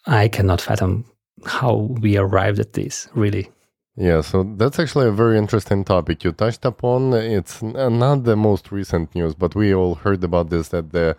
I 0.06 0.30
cannot 0.30 0.62
fathom 0.62 1.06
how 1.46 1.76
we 2.02 2.18
arrived 2.18 2.60
at 2.60 2.74
this, 2.74 3.08
really. 3.14 3.50
Yeah, 3.96 4.22
so 4.22 4.44
that's 4.58 4.80
actually 4.80 5.08
a 5.08 5.12
very 5.12 5.38
interesting 5.38 5.84
topic 5.84 6.24
you 6.24 6.32
touched 6.32 6.66
upon. 6.66 7.14
It's 7.14 7.62
not 7.62 8.24
the 8.24 8.36
most 8.36 8.72
recent 8.72 9.14
news, 9.14 9.36
but 9.36 9.54
we 9.54 9.74
all 9.74 9.96
heard 9.96 10.24
about 10.24 10.50
this 10.50 10.70
that 10.70 10.92
the 10.92 11.16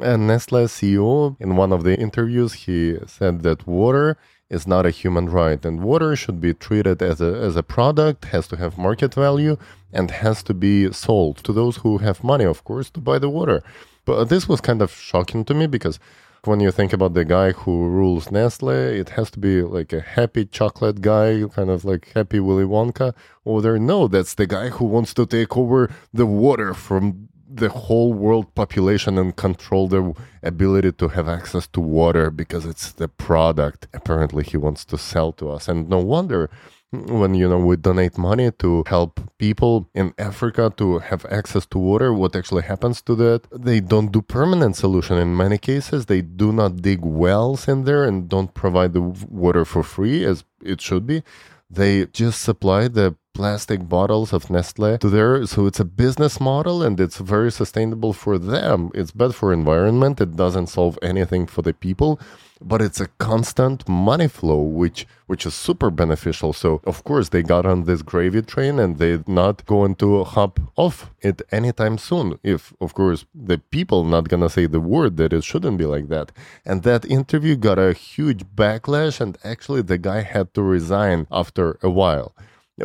uh, 0.00 0.16
Nestle 0.16 0.66
CEO, 0.66 1.36
in 1.40 1.56
one 1.56 1.72
of 1.72 1.82
the 1.82 1.98
interviews, 1.98 2.52
he 2.52 2.96
said 3.06 3.42
that 3.42 3.66
water 3.66 4.16
is 4.48 4.66
not 4.66 4.86
a 4.86 4.90
human 4.90 5.28
right 5.28 5.64
and 5.64 5.82
water 5.82 6.14
should 6.14 6.40
be 6.40 6.54
treated 6.54 7.02
as 7.02 7.20
a, 7.20 7.34
as 7.48 7.56
a 7.56 7.62
product, 7.62 8.26
has 8.26 8.46
to 8.48 8.56
have 8.56 8.78
market 8.78 9.14
value, 9.14 9.56
and 9.92 10.10
has 10.10 10.42
to 10.44 10.54
be 10.54 10.92
sold 10.92 11.38
to 11.38 11.52
those 11.52 11.78
who 11.78 11.98
have 11.98 12.22
money, 12.22 12.44
of 12.44 12.62
course, 12.62 12.88
to 12.90 13.00
buy 13.00 13.18
the 13.18 13.30
water. 13.30 13.62
But 14.04 14.26
this 14.26 14.48
was 14.48 14.60
kind 14.60 14.80
of 14.82 14.92
shocking 14.92 15.44
to 15.46 15.54
me 15.54 15.66
because 15.66 15.98
when 16.44 16.60
you 16.60 16.72
think 16.72 16.92
about 16.92 17.14
the 17.14 17.24
guy 17.24 17.52
who 17.52 17.86
rules 17.86 18.30
Nestle, 18.30 18.70
it 18.70 19.10
has 19.10 19.30
to 19.30 19.38
be 19.38 19.62
like 19.62 19.92
a 19.92 20.00
happy 20.00 20.44
chocolate 20.44 21.00
guy, 21.00 21.44
kind 21.54 21.70
of 21.70 21.84
like 21.84 22.10
happy 22.14 22.40
Willy 22.40 22.64
Wonka. 22.64 23.14
Or 23.44 23.62
there, 23.62 23.78
no, 23.78 24.08
that's 24.08 24.34
the 24.34 24.46
guy 24.46 24.68
who 24.70 24.84
wants 24.84 25.14
to 25.14 25.26
take 25.26 25.56
over 25.56 25.90
the 26.12 26.26
water 26.26 26.74
from 26.74 27.28
the 27.54 27.68
whole 27.68 28.12
world 28.12 28.54
population 28.54 29.18
and 29.18 29.36
control 29.36 29.86
their 29.86 30.12
ability 30.42 30.92
to 30.92 31.08
have 31.08 31.28
access 31.28 31.66
to 31.68 31.80
water 31.80 32.30
because 32.30 32.64
it's 32.64 32.92
the 32.92 33.08
product 33.08 33.86
apparently 33.92 34.42
he 34.42 34.56
wants 34.56 34.84
to 34.86 34.98
sell 34.98 35.32
to 35.32 35.50
us. 35.50 35.68
And 35.68 35.88
no 35.88 35.98
wonder 35.98 36.50
when 36.92 37.34
you 37.34 37.48
know 37.48 37.58
we 37.58 37.76
donate 37.76 38.18
money 38.18 38.50
to 38.50 38.84
help 38.86 39.20
people 39.38 39.88
in 39.94 40.12
africa 40.18 40.70
to 40.76 40.98
have 40.98 41.24
access 41.30 41.64
to 41.66 41.78
water 41.78 42.12
what 42.12 42.36
actually 42.36 42.62
happens 42.62 43.00
to 43.00 43.14
that 43.14 43.42
they 43.50 43.80
don't 43.80 44.12
do 44.12 44.20
permanent 44.20 44.76
solution 44.76 45.16
in 45.16 45.34
many 45.34 45.56
cases 45.56 46.06
they 46.06 46.20
do 46.20 46.52
not 46.52 46.82
dig 46.82 47.00
wells 47.02 47.66
in 47.66 47.84
there 47.84 48.04
and 48.04 48.28
don't 48.28 48.52
provide 48.52 48.92
the 48.92 49.00
water 49.00 49.64
for 49.64 49.82
free 49.82 50.24
as 50.24 50.44
it 50.62 50.80
should 50.80 51.06
be 51.06 51.22
they 51.70 52.04
just 52.06 52.42
supply 52.42 52.86
the 52.86 53.16
plastic 53.32 53.88
bottles 53.88 54.32
of 54.32 54.50
Nestle 54.50 54.98
to 54.98 55.08
there. 55.08 55.46
So 55.46 55.66
it's 55.66 55.80
a 55.80 55.84
business 55.84 56.38
model 56.38 56.82
and 56.82 57.00
it's 57.00 57.16
very 57.16 57.50
sustainable 57.50 58.12
for 58.12 58.38
them. 58.38 58.90
It's 58.94 59.10
bad 59.10 59.34
for 59.34 59.52
environment. 59.52 60.20
It 60.20 60.36
doesn't 60.36 60.66
solve 60.66 60.98
anything 61.02 61.46
for 61.46 61.62
the 61.62 61.72
people, 61.72 62.20
but 62.64 62.82
it's 62.82 63.00
a 63.00 63.08
constant 63.18 63.88
money 63.88 64.28
flow, 64.28 64.60
which 64.60 65.06
which 65.26 65.46
is 65.46 65.54
super 65.54 65.90
beneficial. 65.90 66.52
So 66.52 66.80
of 66.84 67.04
course 67.04 67.30
they 67.30 67.42
got 67.42 67.64
on 67.64 67.84
this 67.84 68.02
gravy 68.02 68.42
train 68.42 68.78
and 68.78 68.98
they're 68.98 69.24
not 69.26 69.64
going 69.66 69.94
to 69.96 70.24
hop 70.24 70.60
off 70.76 71.10
it 71.20 71.40
anytime 71.50 71.96
soon. 71.98 72.38
If 72.42 72.74
of 72.80 72.94
course 72.94 73.24
the 73.34 73.58
people 73.58 74.04
not 74.04 74.28
gonna 74.28 74.50
say 74.50 74.66
the 74.66 74.80
word 74.80 75.16
that 75.16 75.32
it 75.32 75.44
shouldn't 75.44 75.78
be 75.78 75.86
like 75.86 76.08
that. 76.08 76.32
And 76.64 76.82
that 76.82 77.04
interview 77.04 77.56
got 77.56 77.78
a 77.78 77.92
huge 77.92 78.44
backlash 78.44 79.20
and 79.20 79.38
actually 79.44 79.82
the 79.82 79.98
guy 79.98 80.20
had 80.20 80.52
to 80.54 80.62
resign 80.62 81.26
after 81.30 81.78
a 81.82 81.90
while 81.90 82.34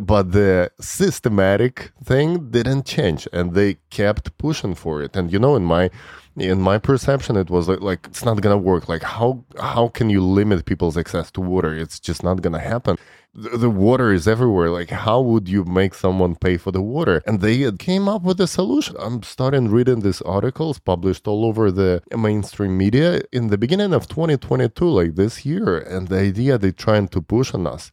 but 0.02 0.32
the 0.32 0.72
systematic 0.80 1.92
thing 2.04 2.50
didn't 2.52 2.86
change 2.86 3.28
and 3.34 3.54
they 3.54 3.78
kept 3.90 4.38
pushing 4.38 4.76
for 4.76 5.02
it. 5.02 5.16
And 5.16 5.32
you 5.32 5.40
know 5.40 5.56
in 5.56 5.64
my 5.64 5.90
in 6.36 6.62
my 6.62 6.78
perception 6.78 7.36
it 7.36 7.50
was 7.50 7.68
like, 7.68 7.82
like 7.82 8.06
it's 8.08 8.24
not 8.24 8.42
gonna 8.42 8.58
work. 8.58 8.88
Like 8.88 9.04
how 9.04 9.44
how 9.60 9.88
can 9.90 10.10
you 10.10 10.22
limit 10.22 10.66
people's 10.66 10.98
access 10.98 11.32
to 11.32 11.42
water? 11.42 11.74
It's 11.76 12.00
just 12.00 12.24
not 12.24 12.42
gonna 12.42 12.60
happen. 12.60 12.98
The, 13.34 13.58
the 13.58 13.70
water 13.70 14.12
is 14.14 14.28
everywhere. 14.28 14.70
Like 14.70 14.92
how 14.92 15.20
would 15.22 15.50
you 15.50 15.64
make 15.66 15.94
someone 15.94 16.36
pay 16.36 16.58
for 16.58 16.72
the 16.72 16.82
water? 16.82 17.24
And 17.26 17.42
they 17.42 17.72
came 17.72 18.08
up 18.08 18.22
with 18.24 18.40
a 18.40 18.48
solution. 18.48 18.96
I'm 19.00 19.24
starting 19.24 19.70
reading 19.70 20.02
these 20.02 20.22
articles 20.22 20.80
published 20.80 21.28
all 21.28 21.46
over 21.46 21.72
the 21.72 22.04
mainstream 22.16 22.78
media 22.78 23.22
in 23.32 23.48
the 23.48 23.58
beginning 23.58 23.94
of 23.94 24.08
2022 24.08 24.86
like 24.86 25.16
this 25.16 25.46
year. 25.46 25.78
And 25.80 26.08
the 26.08 26.20
idea 26.20 26.58
they're 26.58 26.72
trying 26.72 27.08
to 27.10 27.22
push 27.22 27.54
on 27.54 27.66
us 27.66 27.92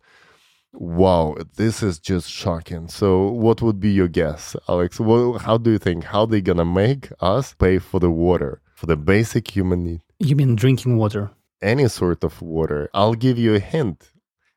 Wow, 0.76 1.36
this 1.54 1.82
is 1.84 2.00
just 2.00 2.28
shocking. 2.28 2.88
So, 2.88 3.28
what 3.28 3.62
would 3.62 3.78
be 3.78 3.92
your 3.92 4.08
guess, 4.08 4.56
Alex? 4.68 4.98
Well, 4.98 5.38
how 5.38 5.56
do 5.56 5.70
you 5.70 5.78
think? 5.78 6.04
How 6.04 6.26
they 6.26 6.40
gonna 6.40 6.64
make 6.64 7.10
us 7.20 7.54
pay 7.54 7.78
for 7.78 8.00
the 8.00 8.10
water, 8.10 8.60
for 8.74 8.86
the 8.86 8.96
basic 8.96 9.54
human 9.54 9.84
need? 9.84 10.02
You 10.18 10.34
mean 10.34 10.56
drinking 10.56 10.96
water? 10.96 11.30
Any 11.62 11.88
sort 11.88 12.24
of 12.24 12.42
water. 12.42 12.90
I'll 12.92 13.14
give 13.14 13.38
you 13.38 13.54
a 13.54 13.60
hint. 13.60 14.10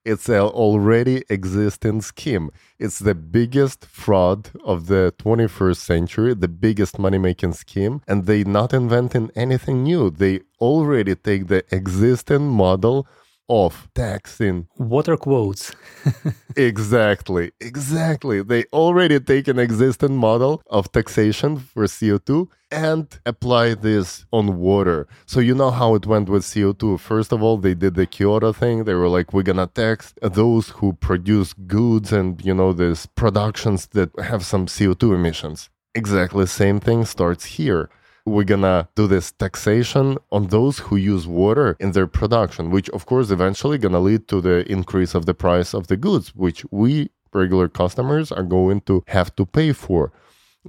It's 0.03 0.27
an 0.30 0.39
already 0.39 1.23
existing 1.30 2.01
scheme. 2.01 2.49
It's 2.80 2.97
the 2.97 3.13
biggest 3.13 3.86
fraud 3.86 4.49
of 4.63 4.88
the 4.88 5.13
21st 5.19 5.77
century, 5.77 6.34
the 6.34 6.47
biggest 6.47 6.97
money 6.97 7.17
making 7.17 7.53
scheme, 7.53 8.01
and 8.08 8.25
they 8.25 8.43
not 8.43 8.73
inventing 8.73 9.30
anything 9.36 9.84
new. 9.84 10.10
They 10.10 10.39
already 10.60 11.13
take 11.13 11.47
the 11.47 11.63
existing 11.75 12.47
model 12.47 13.06
of 13.49 13.88
taxing 13.93 14.67
water 14.77 15.17
quotes. 15.17 15.71
exactly, 16.55 17.51
exactly. 17.60 18.41
They 18.41 18.65
already 18.73 19.19
take 19.19 19.47
an 19.47 19.60
existing 19.60 20.15
model 20.17 20.62
of 20.67 20.91
taxation 20.91 21.57
for 21.57 21.86
CO2 21.86 22.49
and 22.71 23.07
apply 23.25 23.75
this 23.75 24.25
on 24.33 24.60
water. 24.60 25.07
So 25.25 25.39
you 25.39 25.55
know 25.55 25.71
how 25.71 25.95
it 25.95 26.05
went 26.05 26.27
with 26.29 26.43
CO2. 26.43 26.99
First 26.99 27.31
of 27.31 27.41
all, 27.41 27.57
they 27.57 27.73
did 27.73 27.95
the 27.95 28.05
Kyoto 28.05 28.51
thing. 28.51 28.83
They 28.83 28.93
were 28.93 29.07
like, 29.07 29.33
we're 29.33 29.43
gonna 29.43 29.67
tax 29.67 30.13
those 30.21 30.69
who 30.69 30.93
produce 30.93 31.53
goods 31.53 32.12
and 32.12 32.43
you 32.43 32.53
know 32.53 32.73
these 32.73 33.05
productions 33.05 33.88
that 33.88 34.10
have 34.19 34.45
some 34.45 34.65
CO2 34.65 35.15
emissions. 35.15 35.69
Exactly 35.95 36.45
same 36.45 36.79
thing 36.79 37.05
starts 37.05 37.45
here 37.45 37.89
we're 38.27 38.43
gonna 38.43 38.87
do 38.95 39.07
this 39.07 39.31
taxation 39.31 40.17
on 40.31 40.47
those 40.47 40.79
who 40.79 40.95
use 40.95 41.25
water 41.25 41.75
in 41.79 41.91
their 41.93 42.07
production, 42.07 42.69
which 42.69 42.89
of 42.89 43.05
course 43.05 43.31
eventually 43.31 43.77
gonna 43.77 43.99
lead 43.99 44.27
to 44.27 44.41
the 44.41 44.69
increase 44.71 45.15
of 45.15 45.25
the 45.25 45.33
price 45.33 45.73
of 45.73 45.87
the 45.87 45.97
goods, 45.97 46.35
which 46.35 46.65
we 46.71 47.09
regular 47.33 47.67
customers 47.67 48.31
are 48.31 48.43
going 48.43 48.81
to 48.81 49.03
have 49.07 49.35
to 49.35 49.45
pay 49.45 49.71
for. 49.71 50.11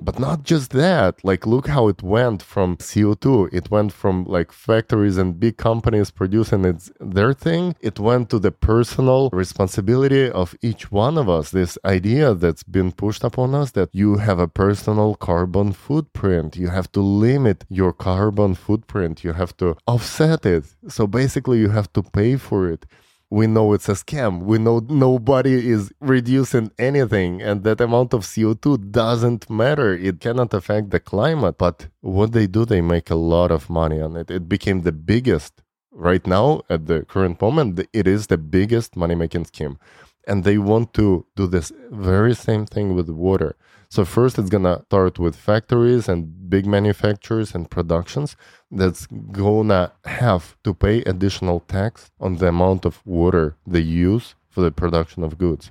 But 0.01 0.19
not 0.19 0.45
just 0.45 0.71
that, 0.71 1.25
like 1.25 1.47
look 1.47 1.67
how 1.69 1.89
it 1.89 2.03
went 2.03 2.43
from 2.43 2.77
CO2. 2.77 3.49
It 3.53 3.71
went 3.71 3.93
from 3.93 4.25
like 4.25 4.53
factories 4.53 5.19
and 5.19 5.39
big 5.39 5.57
companies 5.57 6.11
producing 6.11 6.65
its 6.65 6.91
their 7.01 7.33
thing. 7.33 7.75
It 7.81 7.99
went 7.99 8.31
to 8.31 8.39
the 8.39 8.53
personal 8.53 9.31
responsibility 9.33 10.31
of 10.31 10.55
each 10.63 10.91
one 10.93 11.19
of 11.19 11.29
us. 11.29 11.51
This 11.51 11.79
idea 11.85 12.35
that's 12.35 12.63
been 12.63 12.93
pushed 12.93 13.25
upon 13.25 13.55
us 13.55 13.73
that 13.73 13.91
you 13.93 14.19
have 14.19 14.39
a 14.39 14.49
personal 14.49 15.15
carbon 15.15 15.73
footprint. 15.73 16.57
You 16.57 16.69
have 16.69 16.91
to 16.93 17.01
limit 17.01 17.65
your 17.69 17.93
carbon 17.93 18.55
footprint. 18.55 19.25
You 19.25 19.33
have 19.33 19.57
to 19.59 19.77
offset 19.87 20.47
it. 20.47 20.65
So 20.89 21.07
basically 21.07 21.59
you 21.59 21.71
have 21.71 21.93
to 21.95 22.03
pay 22.03 22.37
for 22.37 22.69
it 22.69 22.87
we 23.31 23.47
know 23.47 23.73
it's 23.75 23.89
a 23.89 23.93
scam. 23.93 24.43
We 24.43 24.59
know 24.59 24.81
nobody 24.89 25.69
is 25.69 25.93
reducing 26.01 26.71
anything, 26.79 27.43
and 27.43 27.63
that 27.65 27.81
amount 27.81 28.15
of 28.15 28.23
CO2 28.23 28.91
doesn't 28.91 29.51
matter. 29.51 29.95
It 29.95 30.21
cannot 30.21 30.55
affect 30.55 30.91
the 30.91 31.01
climate. 31.01 31.59
But 31.59 31.89
what 32.01 32.33
they 32.33 32.47
do, 32.47 32.65
they 32.65 32.81
make 32.81 33.11
a 33.11 33.15
lot 33.15 33.51
of 33.51 33.69
money 33.69 34.01
on 34.01 34.17
it. 34.17 34.31
It 34.31 34.49
became 34.49 34.83
the 34.83 34.93
biggest. 34.93 35.63
Right 35.91 36.27
now, 36.27 36.63
at 36.71 36.87
the 36.87 37.05
current 37.05 37.41
moment, 37.43 37.81
it 37.93 38.07
is 38.07 38.29
the 38.29 38.39
biggest 38.39 38.97
money 38.97 39.15
making 39.15 39.47
scheme. 39.47 39.79
And 40.27 40.45
they 40.45 40.57
want 40.57 40.95
to 40.95 41.27
do 41.37 41.47
this 41.47 41.73
very 41.91 42.35
same 42.35 42.67
thing 42.67 42.95
with 42.95 43.09
water. 43.09 43.57
So 43.91 44.05
first 44.05 44.39
it's 44.39 44.51
gonna 44.51 44.83
start 44.87 45.19
with 45.19 45.35
factories 45.35 46.09
and 46.09 46.51
big 46.51 46.67
manufacturers 46.67 47.55
and 47.55 47.71
productions 47.71 48.37
that's 48.71 49.07
gonna 49.07 49.93
have 50.05 50.57
to 50.65 50.75
pay 50.75 51.01
additional 51.03 51.61
tax 51.61 52.11
on 52.21 52.37
the 52.37 52.49
amount 52.49 52.85
of 52.85 53.01
water 53.07 53.57
they 53.67 53.81
use 53.81 54.35
for 54.51 54.61
the 54.61 54.71
production 54.71 55.23
of 55.25 55.39
goods. 55.39 55.71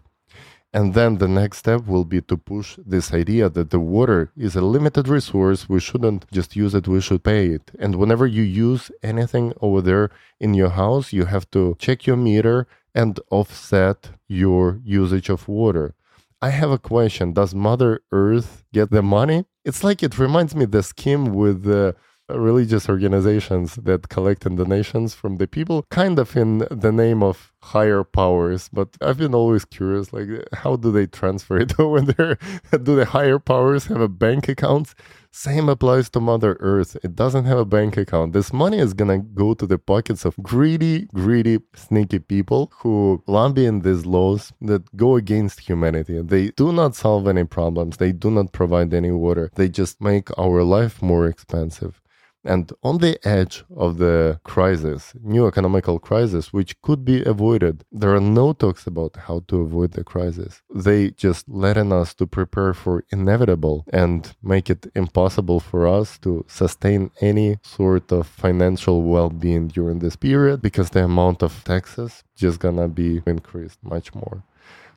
And 0.73 0.93
then 0.95 1.17
the 1.17 1.27
next 1.27 1.59
step 1.59 1.85
will 1.85 2.05
be 2.05 2.21
to 2.21 2.37
push 2.37 2.77
this 2.85 3.13
idea 3.13 3.49
that 3.49 3.69
the 3.69 3.79
water 3.79 4.31
is 4.35 4.55
a 4.55 4.61
limited 4.61 5.07
resource. 5.07 5.69
We 5.69 5.79
shouldn't 5.79 6.29
just 6.31 6.55
use 6.55 6.73
it, 6.75 6.87
we 6.87 7.01
should 7.01 7.23
pay 7.23 7.47
it. 7.47 7.71
And 7.79 7.95
whenever 7.95 8.27
you 8.27 8.43
use 8.43 8.91
anything 9.01 9.53
over 9.61 9.81
there 9.81 10.09
in 10.39 10.55
your 10.55 10.69
house, 10.69 11.13
you 11.13 11.25
have 11.25 11.49
to 11.51 11.75
check 11.79 12.05
your 12.05 12.17
meter 12.17 12.67
and 12.93 13.19
offset 13.29 14.09
your 14.27 14.81
usage 14.83 15.29
of 15.29 15.47
water. 15.47 15.93
I 16.41 16.49
have 16.49 16.69
a 16.69 16.77
question. 16.77 17.33
Does 17.33 17.55
Mother 17.55 18.01
Earth 18.11 18.63
get 18.71 18.91
the 18.91 19.01
money? 19.01 19.45
It's 19.65 19.83
like 19.83 20.03
it 20.03 20.19
reminds 20.19 20.55
me 20.55 20.65
the 20.65 20.83
scheme 20.83 21.33
with 21.33 21.63
the 21.63 21.95
religious 22.29 22.89
organizations 22.89 23.75
that 23.75 24.09
collect 24.09 24.43
donations 24.43 25.13
from 25.13 25.37
the 25.37 25.47
people, 25.47 25.85
kind 25.89 26.19
of 26.19 26.35
in 26.35 26.59
the 26.69 26.91
name 26.91 27.23
of 27.23 27.53
higher 27.63 28.03
powers. 28.03 28.69
But 28.71 28.89
I've 29.01 29.17
been 29.17 29.33
always 29.33 29.65
curious, 29.65 30.13
like, 30.13 30.27
how 30.53 30.75
do 30.75 30.91
they 30.91 31.07
transfer 31.07 31.57
it 31.57 31.77
when 31.79 32.05
they're, 32.05 32.37
do 32.71 32.95
the 32.95 33.05
higher 33.05 33.39
powers 33.39 33.85
have 33.85 34.01
a 34.01 34.09
bank 34.09 34.47
account? 34.49 34.93
Same 35.31 35.69
applies 35.69 36.09
to 36.11 36.19
Mother 36.19 36.57
Earth. 36.59 36.97
It 37.03 37.15
doesn't 37.15 37.45
have 37.45 37.57
a 37.57 37.65
bank 37.65 37.97
account. 37.97 38.33
This 38.33 38.51
money 38.51 38.79
is 38.79 38.93
gonna 38.93 39.19
go 39.19 39.53
to 39.53 39.65
the 39.67 39.77
pockets 39.77 40.25
of 40.25 40.35
greedy, 40.41 41.07
greedy, 41.13 41.59
sneaky 41.75 42.19
people 42.19 42.71
who 42.79 43.23
lobby 43.27 43.65
in 43.65 43.81
these 43.81 44.05
laws 44.05 44.53
that 44.61 44.95
go 44.95 45.15
against 45.15 45.59
humanity. 45.61 46.21
They 46.21 46.49
do 46.49 46.71
not 46.71 46.95
solve 46.95 47.27
any 47.27 47.43
problems. 47.43 47.97
They 47.97 48.11
do 48.11 48.31
not 48.31 48.51
provide 48.51 48.93
any 48.93 49.11
water. 49.11 49.51
They 49.55 49.69
just 49.69 50.01
make 50.01 50.29
our 50.37 50.63
life 50.63 51.01
more 51.01 51.27
expensive. 51.27 52.01
And 52.47 52.71
on 52.81 52.99
the 52.99 53.15
edge 53.27 53.65
of 53.75 53.97
the 53.97 54.39
crisis, 54.43 55.13
new 55.21 55.47
economical 55.47 55.99
crisis, 55.99 56.53
which 56.53 56.81
could 56.81 57.03
be 57.03 57.21
avoided, 57.23 57.83
there 57.91 58.15
are 58.15 58.21
no 58.21 58.53
talks 58.53 58.87
about 58.87 59.17
how 59.25 59.43
to 59.49 59.55
avoid 59.61 59.91
the 59.91 60.05
crisis. 60.05 60.61
They 60.73 61.11
just 61.11 61.49
letting 61.49 61.91
us 61.91 62.13
to 62.15 62.25
prepare 62.25 62.73
for 62.73 63.03
inevitable 63.09 63.83
and 63.91 64.33
make 64.41 64.69
it 64.69 64.87
impossible 64.95 65.59
for 65.59 65.87
us 65.87 66.17
to 66.19 66.45
sustain 66.47 67.11
any 67.19 67.59
sort 67.63 68.11
of 68.13 68.25
financial 68.27 69.03
well-being 69.03 69.67
during 69.67 69.99
this 69.99 70.15
period 70.15 70.61
because 70.61 70.91
the 70.91 71.03
amount 71.03 71.43
of 71.43 71.63
taxes 71.65 72.23
just 72.35 72.59
gonna 72.59 72.87
be 72.87 73.21
increased 73.25 73.79
much 73.83 74.15
more. 74.15 74.43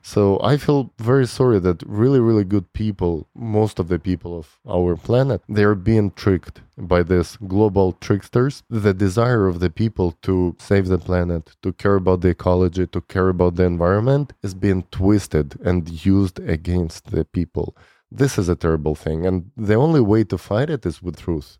So 0.03 0.39
I 0.41 0.57
feel 0.57 0.91
very 0.97 1.27
sorry 1.27 1.59
that 1.59 1.83
really, 1.85 2.19
really 2.19 2.43
good 2.43 2.73
people, 2.73 3.27
most 3.35 3.79
of 3.79 3.87
the 3.87 3.99
people 3.99 4.37
of 4.37 4.59
our 4.67 4.95
planet, 4.95 5.41
they're 5.47 5.75
being 5.75 6.11
tricked 6.11 6.61
by 6.77 7.03
these 7.03 7.37
global 7.47 7.93
tricksters. 7.93 8.63
The 8.69 8.93
desire 8.93 9.47
of 9.47 9.59
the 9.59 9.69
people 9.69 10.13
to 10.23 10.55
save 10.59 10.87
the 10.87 10.97
planet, 10.97 11.55
to 11.61 11.71
care 11.73 11.95
about 11.95 12.21
the 12.21 12.29
ecology, 12.29 12.87
to 12.87 13.01
care 13.01 13.29
about 13.29 13.55
the 13.55 13.63
environment 13.63 14.33
is 14.41 14.53
being 14.55 14.83
twisted 14.91 15.59
and 15.63 16.05
used 16.05 16.39
against 16.39 17.11
the 17.11 17.23
people. 17.23 17.75
This 18.09 18.37
is 18.37 18.49
a 18.49 18.55
terrible 18.55 18.95
thing. 18.95 19.25
And 19.25 19.51
the 19.55 19.75
only 19.75 20.01
way 20.01 20.23
to 20.25 20.37
fight 20.37 20.69
it 20.69 20.85
is 20.85 21.01
with 21.01 21.17
truth 21.21 21.59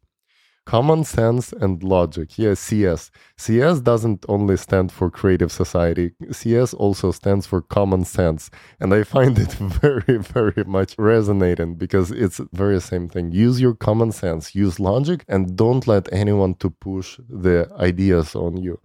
common 0.65 1.03
sense 1.03 1.53
and 1.53 1.83
logic. 1.83 2.37
Yes, 2.37 2.59
CS. 2.59 3.11
CS 3.37 3.79
doesn't 3.81 4.25
only 4.29 4.57
stand 4.57 4.91
for 4.91 5.09
creative 5.09 5.51
society. 5.51 6.11
CS 6.31 6.73
also 6.73 7.11
stands 7.11 7.45
for 7.45 7.61
common 7.61 8.05
sense. 8.05 8.49
And 8.79 8.93
I 8.93 9.03
find 9.03 9.37
it 9.39 9.51
very, 9.83 10.17
very 10.17 10.63
much 10.65 10.95
resonating 10.97 11.75
because 11.75 12.11
it's 12.11 12.39
very 12.53 12.79
same 12.79 13.09
thing. 13.09 13.31
Use 13.31 13.59
your 13.59 13.73
common 13.73 14.11
sense, 14.11 14.55
use 14.55 14.79
logic, 14.79 15.23
and 15.27 15.55
don't 15.55 15.87
let 15.87 16.11
anyone 16.13 16.55
to 16.55 16.69
push 16.69 17.19
the 17.27 17.69
ideas 17.79 18.35
on 18.35 18.57
you. 18.57 18.79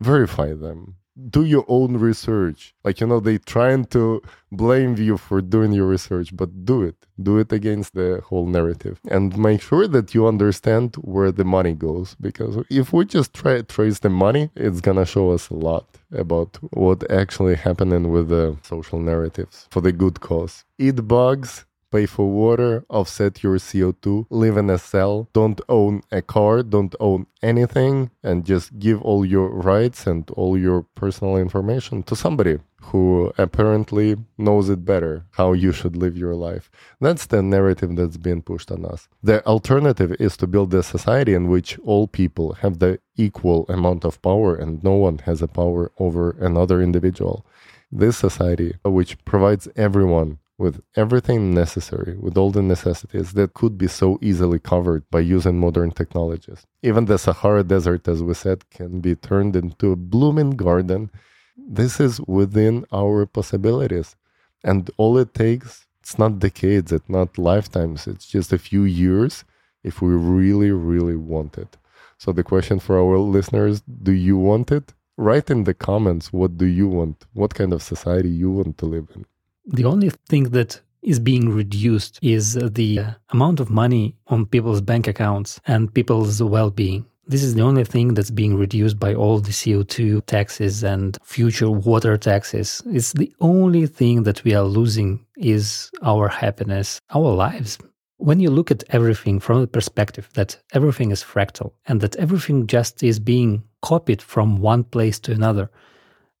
Verify 0.00 0.54
them 0.54 0.96
do 1.30 1.44
your 1.44 1.64
own 1.68 1.96
research. 1.96 2.74
Like, 2.84 3.00
you 3.00 3.06
know, 3.06 3.20
they 3.20 3.38
trying 3.38 3.86
to 3.86 4.22
blame 4.52 4.96
you 4.96 5.16
for 5.16 5.40
doing 5.40 5.72
your 5.72 5.86
research, 5.86 6.34
but 6.34 6.64
do 6.64 6.82
it. 6.82 6.96
Do 7.20 7.38
it 7.38 7.52
against 7.52 7.94
the 7.94 8.22
whole 8.24 8.46
narrative 8.46 9.00
and 9.10 9.36
make 9.36 9.60
sure 9.60 9.88
that 9.88 10.14
you 10.14 10.26
understand 10.26 10.96
where 10.96 11.32
the 11.32 11.44
money 11.44 11.74
goes. 11.74 12.16
Because 12.20 12.64
if 12.70 12.92
we 12.92 13.04
just 13.04 13.34
try 13.34 13.60
trace 13.62 13.98
the 13.98 14.08
money, 14.08 14.50
it's 14.54 14.80
gonna 14.80 15.06
show 15.06 15.30
us 15.30 15.50
a 15.50 15.54
lot 15.54 15.86
about 16.12 16.58
what 16.70 17.10
actually 17.10 17.56
happening 17.56 18.10
with 18.10 18.28
the 18.28 18.56
social 18.62 19.00
narratives 19.00 19.66
for 19.70 19.80
the 19.80 19.92
good 19.92 20.20
cause. 20.20 20.64
Eat 20.78 21.06
bugs, 21.06 21.64
pay 21.90 22.06
for 22.06 22.28
water, 22.30 22.84
offset 22.88 23.42
your 23.42 23.56
CO2, 23.56 24.26
live 24.30 24.56
in 24.56 24.70
a 24.70 24.78
cell, 24.78 25.28
don't 25.32 25.60
own 25.68 26.02
a 26.10 26.22
car, 26.22 26.62
don't 26.62 26.94
own 27.00 27.26
anything, 27.42 28.10
and 28.22 28.44
just 28.44 28.78
give 28.78 29.00
all 29.02 29.24
your 29.24 29.48
rights 29.50 30.06
and 30.06 30.30
all 30.32 30.58
your 30.58 30.82
personal 30.94 31.36
information 31.36 32.02
to 32.04 32.16
somebody 32.16 32.58
who 32.80 33.32
apparently 33.38 34.16
knows 34.36 34.68
it 34.68 34.84
better 34.84 35.24
how 35.32 35.52
you 35.52 35.72
should 35.72 35.96
live 35.96 36.16
your 36.16 36.34
life. 36.34 36.70
That's 37.00 37.26
the 37.26 37.42
narrative 37.42 37.96
that's 37.96 38.16
being 38.16 38.42
pushed 38.42 38.70
on 38.70 38.84
us. 38.84 39.08
The 39.22 39.44
alternative 39.46 40.14
is 40.18 40.36
to 40.38 40.46
build 40.46 40.72
a 40.74 40.82
society 40.82 41.34
in 41.34 41.48
which 41.48 41.78
all 41.80 42.06
people 42.06 42.54
have 42.54 42.78
the 42.78 43.00
equal 43.16 43.66
amount 43.68 44.04
of 44.04 44.22
power 44.22 44.54
and 44.54 44.82
no 44.82 44.92
one 44.92 45.18
has 45.18 45.42
a 45.42 45.48
power 45.48 45.90
over 45.98 46.30
another 46.40 46.80
individual. 46.80 47.44
This 47.90 48.16
society, 48.16 48.74
which 48.84 49.22
provides 49.24 49.66
everyone 49.74 50.38
with 50.58 50.82
everything 50.96 51.54
necessary, 51.54 52.16
with 52.18 52.36
all 52.36 52.50
the 52.50 52.62
necessities 52.62 53.32
that 53.34 53.54
could 53.54 53.78
be 53.78 53.86
so 53.86 54.18
easily 54.20 54.58
covered 54.58 55.08
by 55.08 55.20
using 55.20 55.58
modern 55.58 55.92
technologies. 55.92 56.66
Even 56.82 57.04
the 57.04 57.16
Sahara 57.16 57.62
Desert, 57.62 58.08
as 58.08 58.22
we 58.22 58.34
said, 58.34 58.68
can 58.70 59.00
be 59.00 59.14
turned 59.14 59.54
into 59.54 59.92
a 59.92 59.96
blooming 59.96 60.50
garden. 60.50 61.10
This 61.56 62.00
is 62.00 62.20
within 62.22 62.84
our 62.92 63.24
possibilities. 63.24 64.16
And 64.64 64.90
all 64.96 65.16
it 65.16 65.32
takes, 65.32 65.86
it's 66.00 66.18
not 66.18 66.40
decades, 66.40 66.90
it's 66.90 67.08
not 67.08 67.38
lifetimes, 67.38 68.08
it's 68.08 68.26
just 68.26 68.52
a 68.52 68.58
few 68.58 68.82
years 68.82 69.44
if 69.84 70.02
we 70.02 70.12
really, 70.12 70.72
really 70.72 71.16
want 71.16 71.56
it. 71.56 71.76
So 72.18 72.32
the 72.32 72.42
question 72.42 72.80
for 72.80 72.98
our 72.98 73.18
listeners, 73.18 73.80
do 74.02 74.10
you 74.10 74.36
want 74.36 74.72
it? 74.72 74.92
Write 75.16 75.50
in 75.50 75.64
the 75.64 75.74
comments 75.74 76.32
what 76.32 76.58
do 76.58 76.66
you 76.66 76.88
want? 76.88 77.26
What 77.32 77.54
kind 77.54 77.72
of 77.72 77.82
society 77.82 78.28
you 78.28 78.50
want 78.50 78.76
to 78.78 78.86
live 78.86 79.08
in? 79.14 79.24
The 79.70 79.84
only 79.84 80.10
thing 80.30 80.44
that 80.44 80.80
is 81.02 81.20
being 81.20 81.50
reduced 81.50 82.18
is 82.22 82.54
the 82.54 83.00
amount 83.28 83.60
of 83.60 83.68
money 83.68 84.16
on 84.28 84.46
people's 84.46 84.80
bank 84.80 85.06
accounts 85.06 85.60
and 85.66 85.92
people's 85.92 86.42
well 86.42 86.70
being. 86.70 87.04
This 87.26 87.42
is 87.42 87.54
the 87.54 87.60
only 87.60 87.84
thing 87.84 88.14
that's 88.14 88.30
being 88.30 88.56
reduced 88.56 88.98
by 88.98 89.12
all 89.12 89.40
the 89.40 89.50
CO2 89.50 90.24
taxes 90.24 90.82
and 90.82 91.18
future 91.22 91.70
water 91.70 92.16
taxes. 92.16 92.80
It's 92.86 93.12
the 93.12 93.30
only 93.40 93.86
thing 93.86 94.22
that 94.22 94.42
we 94.42 94.54
are 94.54 94.64
losing 94.64 95.26
is 95.36 95.90
our 96.02 96.28
happiness, 96.28 96.98
our 97.14 97.30
lives. 97.30 97.76
When 98.16 98.40
you 98.40 98.48
look 98.50 98.70
at 98.70 98.84
everything 98.88 99.38
from 99.38 99.60
the 99.60 99.66
perspective 99.66 100.30
that 100.32 100.56
everything 100.72 101.10
is 101.10 101.22
fractal 101.22 101.72
and 101.86 102.00
that 102.00 102.16
everything 102.16 102.66
just 102.66 103.02
is 103.02 103.20
being 103.20 103.62
copied 103.82 104.22
from 104.22 104.62
one 104.62 104.84
place 104.84 105.20
to 105.20 105.32
another, 105.32 105.70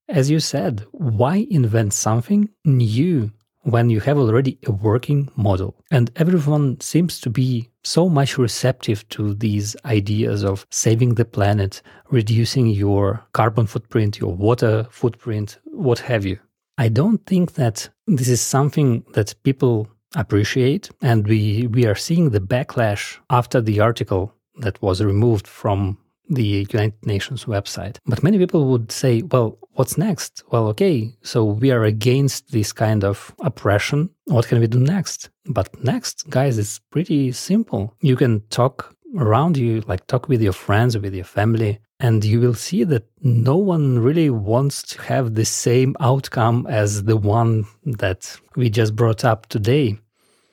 as 0.08 0.30
you 0.30 0.40
said, 0.40 0.84
why 0.92 1.46
invent 1.50 1.92
something 1.92 2.48
new 2.64 3.30
when 3.62 3.90
you 3.90 4.00
have 4.00 4.18
already 4.18 4.58
a 4.66 4.72
working 4.72 5.28
model? 5.36 5.74
And 5.90 6.10
everyone 6.16 6.80
seems 6.80 7.20
to 7.20 7.30
be 7.30 7.68
so 7.84 8.08
much 8.08 8.38
receptive 8.38 9.08
to 9.10 9.34
these 9.34 9.76
ideas 9.84 10.44
of 10.44 10.66
saving 10.70 11.14
the 11.14 11.24
planet, 11.24 11.82
reducing 12.10 12.66
your 12.68 13.24
carbon 13.32 13.66
footprint, 13.66 14.18
your 14.18 14.34
water 14.34 14.86
footprint, 14.90 15.58
what 15.64 15.98
have 16.00 16.24
you. 16.24 16.38
I 16.78 16.88
don't 16.88 17.24
think 17.26 17.54
that 17.54 17.88
this 18.06 18.28
is 18.28 18.40
something 18.40 19.04
that 19.14 19.34
people 19.42 19.88
appreciate. 20.16 20.90
And 21.02 21.26
we, 21.26 21.66
we 21.66 21.86
are 21.86 21.94
seeing 21.94 22.30
the 22.30 22.40
backlash 22.40 23.18
after 23.30 23.60
the 23.60 23.80
article 23.80 24.32
that 24.60 24.80
was 24.80 25.02
removed 25.02 25.46
from 25.46 25.98
the 26.28 26.66
United 26.70 26.94
Nations 27.04 27.44
website. 27.44 27.98
But 28.06 28.22
many 28.22 28.38
people 28.38 28.66
would 28.66 28.92
say, 28.92 29.22
well, 29.22 29.58
what's 29.72 29.96
next? 29.98 30.42
Well, 30.50 30.68
okay, 30.68 31.16
so 31.22 31.44
we 31.44 31.70
are 31.70 31.84
against 31.84 32.52
this 32.52 32.72
kind 32.72 33.04
of 33.04 33.34
oppression. 33.40 34.10
What 34.24 34.48
can 34.48 34.60
we 34.60 34.66
do 34.66 34.78
next? 34.78 35.30
But 35.46 35.82
next, 35.82 36.28
guys, 36.30 36.58
it's 36.58 36.78
pretty 36.90 37.32
simple. 37.32 37.94
You 38.00 38.16
can 38.16 38.40
talk 38.50 38.94
around 39.16 39.56
you, 39.56 39.82
like 39.86 40.06
talk 40.06 40.28
with 40.28 40.42
your 40.42 40.52
friends, 40.52 40.98
with 40.98 41.14
your 41.14 41.24
family, 41.24 41.78
and 42.00 42.24
you 42.24 42.40
will 42.40 42.54
see 42.54 42.84
that 42.84 43.06
no 43.22 43.56
one 43.56 43.98
really 43.98 44.30
wants 44.30 44.82
to 44.82 45.02
have 45.02 45.34
the 45.34 45.44
same 45.44 45.96
outcome 46.00 46.66
as 46.68 47.04
the 47.04 47.16
one 47.16 47.64
that 47.84 48.36
we 48.54 48.70
just 48.70 48.94
brought 48.94 49.24
up 49.24 49.46
today. 49.46 49.98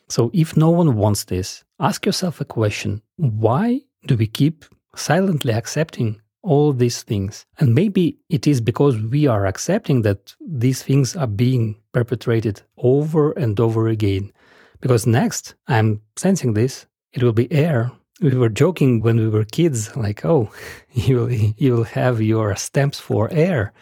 So 0.07 0.31
if 0.33 0.55
no 0.55 0.69
one 0.69 0.95
wants 0.95 1.25
this, 1.25 1.63
ask 1.79 2.05
yourself 2.05 2.39
a 2.39 2.45
question. 2.45 3.01
Why 3.17 3.81
do 4.05 4.15
we 4.15 4.27
keep 4.27 4.65
silently 4.95 5.53
accepting 5.53 6.21
all 6.45 6.73
these 6.73 7.03
things. 7.03 7.45
And 7.59 7.73
maybe 7.73 8.17
it 8.29 8.47
is 8.47 8.61
because 8.61 9.01
we 9.01 9.27
are 9.27 9.45
accepting 9.45 10.03
that 10.03 10.35
these 10.39 10.83
things 10.83 11.15
are 11.15 11.27
being 11.27 11.75
perpetrated 11.91 12.61
over 12.77 13.31
and 13.31 13.59
over 13.59 13.87
again. 13.87 14.31
Because 14.79 15.07
next, 15.07 15.55
I'm 15.67 16.01
sensing 16.15 16.53
this, 16.53 16.85
it 17.13 17.23
will 17.23 17.33
be 17.33 17.51
air. 17.51 17.91
We 18.21 18.35
were 18.35 18.49
joking 18.49 19.01
when 19.01 19.17
we 19.17 19.27
were 19.27 19.43
kids, 19.43 19.95
like, 19.95 20.23
oh, 20.23 20.51
you 20.91 21.15
will, 21.17 21.31
you 21.31 21.73
will 21.73 21.83
have 21.83 22.21
your 22.21 22.55
stamps 22.55 22.99
for 22.99 23.29
air. 23.31 23.73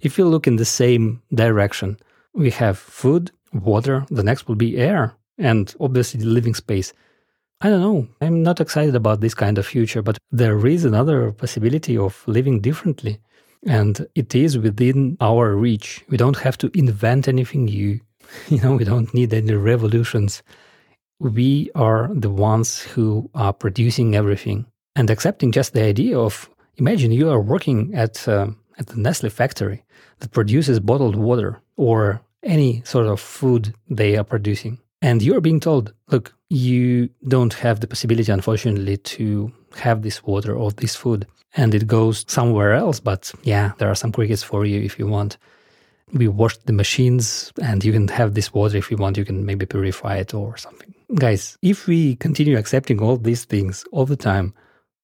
If 0.00 0.18
you 0.18 0.24
look 0.24 0.46
in 0.46 0.56
the 0.56 0.64
same 0.64 1.22
direction, 1.32 1.98
we 2.34 2.50
have 2.50 2.78
food, 2.78 3.30
water, 3.52 4.04
the 4.10 4.24
next 4.24 4.48
will 4.48 4.56
be 4.56 4.78
air, 4.78 5.14
and 5.38 5.72
obviously 5.78 6.20
the 6.20 6.26
living 6.26 6.54
space. 6.54 6.92
I 7.64 7.70
don't 7.70 7.80
know. 7.80 8.08
I'm 8.20 8.42
not 8.42 8.60
excited 8.60 8.96
about 8.96 9.20
this 9.20 9.34
kind 9.34 9.56
of 9.56 9.64
future, 9.64 10.02
but 10.02 10.18
there 10.32 10.66
is 10.66 10.84
another 10.84 11.30
possibility 11.30 11.96
of 11.96 12.24
living 12.26 12.60
differently. 12.60 13.20
And 13.64 14.04
it 14.16 14.34
is 14.34 14.58
within 14.58 15.16
our 15.20 15.54
reach. 15.54 16.04
We 16.08 16.16
don't 16.16 16.38
have 16.38 16.58
to 16.58 16.70
invent 16.74 17.28
anything 17.28 17.66
new. 17.66 18.00
You 18.48 18.60
know, 18.62 18.74
we 18.74 18.84
don't 18.84 19.12
need 19.14 19.32
any 19.32 19.54
revolutions. 19.54 20.42
We 21.20 21.70
are 21.76 22.08
the 22.12 22.30
ones 22.30 22.80
who 22.80 23.30
are 23.34 23.52
producing 23.52 24.16
everything 24.16 24.66
and 24.96 25.08
accepting 25.08 25.52
just 25.52 25.72
the 25.72 25.84
idea 25.84 26.18
of 26.18 26.50
imagine 26.78 27.12
you 27.12 27.30
are 27.30 27.40
working 27.40 27.94
at, 27.94 28.26
uh, 28.26 28.48
at 28.78 28.86
the 28.88 28.96
Nestle 28.96 29.30
factory 29.30 29.84
that 30.18 30.32
produces 30.32 30.80
bottled 30.80 31.14
water 31.14 31.60
or 31.76 32.22
any 32.42 32.82
sort 32.84 33.06
of 33.06 33.20
food 33.20 33.72
they 33.88 34.16
are 34.16 34.24
producing. 34.24 34.78
And 35.02 35.20
you're 35.20 35.40
being 35.40 35.58
told, 35.58 35.92
look, 36.10 36.32
you 36.48 37.10
don't 37.26 37.52
have 37.54 37.80
the 37.80 37.88
possibility, 37.88 38.30
unfortunately, 38.30 38.96
to 38.98 39.52
have 39.76 40.02
this 40.02 40.22
water 40.22 40.54
or 40.54 40.70
this 40.70 40.94
food. 40.94 41.26
And 41.56 41.74
it 41.74 41.86
goes 41.86 42.24
somewhere 42.28 42.72
else. 42.72 43.00
But 43.00 43.32
yeah, 43.42 43.72
there 43.78 43.90
are 43.90 43.96
some 43.96 44.12
crickets 44.12 44.44
for 44.44 44.64
you 44.64 44.80
if 44.80 44.98
you 44.98 45.08
want. 45.08 45.38
We 46.12 46.28
wash 46.28 46.56
the 46.58 46.72
machines 46.72 47.52
and 47.60 47.84
you 47.84 47.92
can 47.92 48.06
have 48.08 48.34
this 48.34 48.54
water 48.54 48.76
if 48.76 48.90
you 48.90 48.96
want. 48.96 49.16
You 49.16 49.24
can 49.24 49.44
maybe 49.44 49.66
purify 49.66 50.16
it 50.16 50.34
or 50.34 50.56
something. 50.56 50.94
Guys, 51.16 51.58
if 51.62 51.86
we 51.86 52.16
continue 52.16 52.56
accepting 52.56 53.00
all 53.00 53.16
these 53.16 53.44
things 53.44 53.84
all 53.92 54.06
the 54.06 54.16
time, 54.16 54.54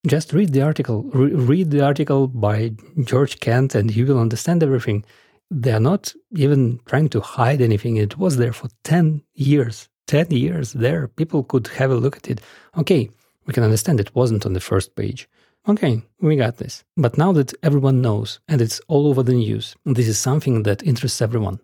just 0.07 0.31
read 0.31 0.53
the 0.53 0.61
article. 0.61 1.03
Re- 1.13 1.33
read 1.33 1.71
the 1.71 1.83
article 1.83 2.27
by 2.27 2.71
George 3.03 3.39
Kent 3.41 3.75
and 3.75 3.93
you 3.93 4.05
will 4.05 4.19
understand 4.19 4.63
everything. 4.63 5.03
They 5.51 5.71
are 5.71 5.79
not 5.79 6.13
even 6.35 6.79
trying 6.85 7.09
to 7.09 7.21
hide 7.21 7.61
anything. 7.61 7.97
It 7.97 8.17
was 8.17 8.37
there 8.37 8.53
for 8.53 8.69
10 8.83 9.23
years. 9.33 9.88
10 10.09 10.31
years 10.31 10.73
there. 10.73 11.07
People 11.07 11.43
could 11.43 11.67
have 11.67 11.91
a 11.91 11.95
look 11.95 12.17
at 12.17 12.27
it. 12.27 12.41
Okay, 12.75 13.09
we 13.45 13.53
can 13.53 13.63
understand 13.63 13.99
it 13.99 14.15
wasn't 14.15 14.45
on 14.45 14.53
the 14.53 14.59
first 14.59 14.95
page. 14.95 15.29
Okay, 15.67 16.01
we 16.19 16.35
got 16.35 16.57
this. 16.57 16.83
But 16.97 17.17
now 17.17 17.31
that 17.33 17.53
everyone 17.61 18.01
knows 18.01 18.39
and 18.47 18.59
it's 18.59 18.81
all 18.87 19.07
over 19.07 19.21
the 19.21 19.33
news, 19.33 19.75
this 19.85 20.07
is 20.07 20.17
something 20.17 20.63
that 20.63 20.81
interests 20.81 21.21
everyone. 21.21 21.59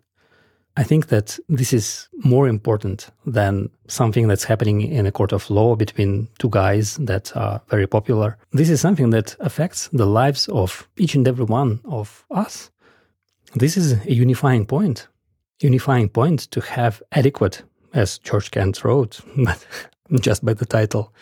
I 0.76 0.84
think 0.84 1.08
that 1.08 1.40
this 1.48 1.72
is 1.72 2.08
more 2.12 2.46
important 2.46 3.10
than 3.24 3.70
something 3.88 4.28
that's 4.28 4.44
happening 4.44 4.82
in 4.82 5.06
a 5.06 5.12
court 5.12 5.32
of 5.32 5.50
law 5.50 5.74
between 5.74 6.28
two 6.38 6.50
guys 6.50 6.96
that 6.98 7.36
are 7.36 7.60
very 7.68 7.88
popular. 7.88 8.36
This 8.52 8.70
is 8.70 8.80
something 8.80 9.10
that 9.10 9.34
affects 9.40 9.88
the 9.92 10.06
lives 10.06 10.48
of 10.48 10.88
each 10.98 11.16
and 11.16 11.26
every 11.26 11.46
one 11.46 11.80
of 11.84 12.24
us. 12.30 12.70
This 13.54 13.76
is 13.76 13.94
a 13.94 14.14
unifying 14.14 14.66
point. 14.66 15.08
Unifying 15.60 16.10
point 16.10 16.50
to 16.52 16.60
have 16.60 17.02
adequate, 17.10 17.62
as 17.92 18.18
George 18.18 18.50
Kent 18.50 18.84
wrote, 18.84 19.20
but 19.36 19.66
just 20.20 20.44
by 20.44 20.54
the 20.54 20.66
title, 20.66 21.12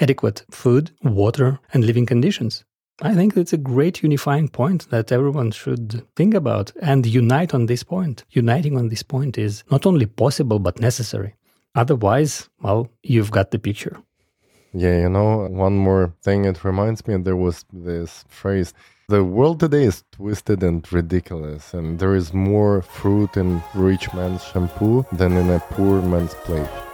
adequate 0.00 0.44
food, 0.50 0.90
water, 1.02 1.58
and 1.72 1.84
living 1.84 2.06
conditions. 2.06 2.64
I 3.02 3.14
think 3.14 3.36
it's 3.36 3.52
a 3.52 3.58
great 3.58 4.02
unifying 4.02 4.48
point 4.48 4.88
that 4.90 5.10
everyone 5.10 5.50
should 5.50 6.04
think 6.14 6.32
about 6.32 6.72
and 6.80 7.04
unite 7.04 7.52
on 7.52 7.66
this 7.66 7.82
point. 7.82 8.24
Uniting 8.30 8.76
on 8.76 8.88
this 8.88 9.02
point 9.02 9.36
is 9.36 9.64
not 9.70 9.84
only 9.84 10.06
possible 10.06 10.60
but 10.60 10.80
necessary. 10.80 11.34
Otherwise, 11.74 12.48
well, 12.62 12.88
you've 13.02 13.32
got 13.32 13.50
the 13.50 13.58
picture. 13.58 13.98
Yeah, 14.72 15.00
you 15.00 15.08
know, 15.08 15.48
one 15.48 15.76
more 15.76 16.14
thing 16.22 16.44
it 16.44 16.64
reminds 16.64 17.06
me 17.06 17.16
there 17.16 17.36
was 17.36 17.64
this 17.72 18.24
phrase 18.28 18.74
the 19.08 19.22
world 19.22 19.60
today 19.60 19.84
is 19.84 20.02
twisted 20.12 20.62
and 20.62 20.90
ridiculous, 20.90 21.74
and 21.74 21.98
there 21.98 22.14
is 22.14 22.32
more 22.32 22.80
fruit 22.80 23.36
in 23.36 23.62
rich 23.74 24.12
man's 24.14 24.42
shampoo 24.42 25.04
than 25.12 25.36
in 25.36 25.50
a 25.50 25.60
poor 25.60 26.00
man's 26.00 26.32
plate. 26.34 26.93